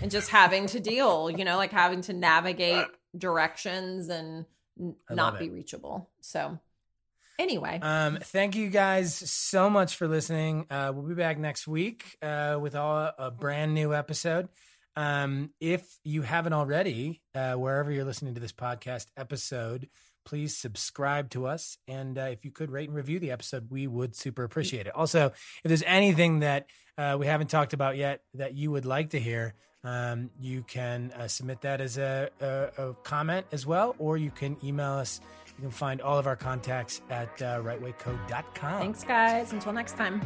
and 0.00 0.10
just 0.10 0.30
having 0.30 0.66
to 0.68 0.80
deal. 0.80 1.30
You 1.30 1.44
know, 1.44 1.56
like 1.56 1.72
having 1.72 2.02
to 2.02 2.12
navigate 2.12 2.86
directions 3.16 4.08
and 4.08 4.46
n- 4.78 4.96
not 5.10 5.38
be 5.38 5.48
reachable. 5.48 6.10
So 6.20 6.58
Anyway, 7.38 7.80
um, 7.82 8.18
thank 8.22 8.54
you 8.54 8.68
guys 8.70 9.14
so 9.14 9.68
much 9.68 9.96
for 9.96 10.06
listening. 10.06 10.66
Uh, 10.70 10.92
we'll 10.94 11.06
be 11.06 11.14
back 11.14 11.38
next 11.38 11.66
week 11.66 12.16
uh, 12.22 12.58
with 12.60 12.76
all, 12.76 13.10
a 13.18 13.30
brand 13.30 13.74
new 13.74 13.92
episode. 13.92 14.48
Um, 14.96 15.50
if 15.60 15.98
you 16.04 16.22
haven't 16.22 16.52
already, 16.52 17.20
uh, 17.34 17.54
wherever 17.54 17.90
you're 17.90 18.04
listening 18.04 18.34
to 18.34 18.40
this 18.40 18.52
podcast 18.52 19.06
episode, 19.16 19.88
please 20.24 20.56
subscribe 20.56 21.30
to 21.30 21.46
us. 21.46 21.76
And 21.88 22.16
uh, 22.16 22.22
if 22.22 22.44
you 22.44 22.50
could 22.50 22.70
rate 22.70 22.88
and 22.88 22.96
review 22.96 23.18
the 23.18 23.30
episode, 23.30 23.70
we 23.70 23.86
would 23.86 24.14
super 24.14 24.44
appreciate 24.44 24.86
it. 24.86 24.94
Also, 24.94 25.26
if 25.26 25.68
there's 25.68 25.82
anything 25.82 26.40
that 26.40 26.66
uh, 26.96 27.16
we 27.18 27.26
haven't 27.26 27.48
talked 27.48 27.72
about 27.72 27.96
yet 27.96 28.22
that 28.34 28.54
you 28.54 28.70
would 28.70 28.86
like 28.86 29.10
to 29.10 29.20
hear, 29.20 29.54
um, 29.82 30.30
you 30.40 30.62
can 30.62 31.12
uh, 31.12 31.28
submit 31.28 31.60
that 31.60 31.80
as 31.80 31.98
a, 31.98 32.30
a, 32.40 32.68
a, 32.78 32.94
comment 33.02 33.46
as 33.52 33.66
well, 33.66 33.94
or 33.98 34.16
you 34.16 34.30
can 34.30 34.56
email 34.64 34.92
us 34.92 35.20
you 35.58 35.62
can 35.62 35.70
find 35.70 36.00
all 36.00 36.18
of 36.18 36.26
our 36.26 36.36
contacts 36.36 37.00
at 37.10 37.40
uh, 37.40 37.62
rightwaycode.com. 37.62 38.80
Thanks, 38.80 39.04
guys. 39.04 39.52
Until 39.52 39.72
next 39.72 39.96
time. 39.96 40.20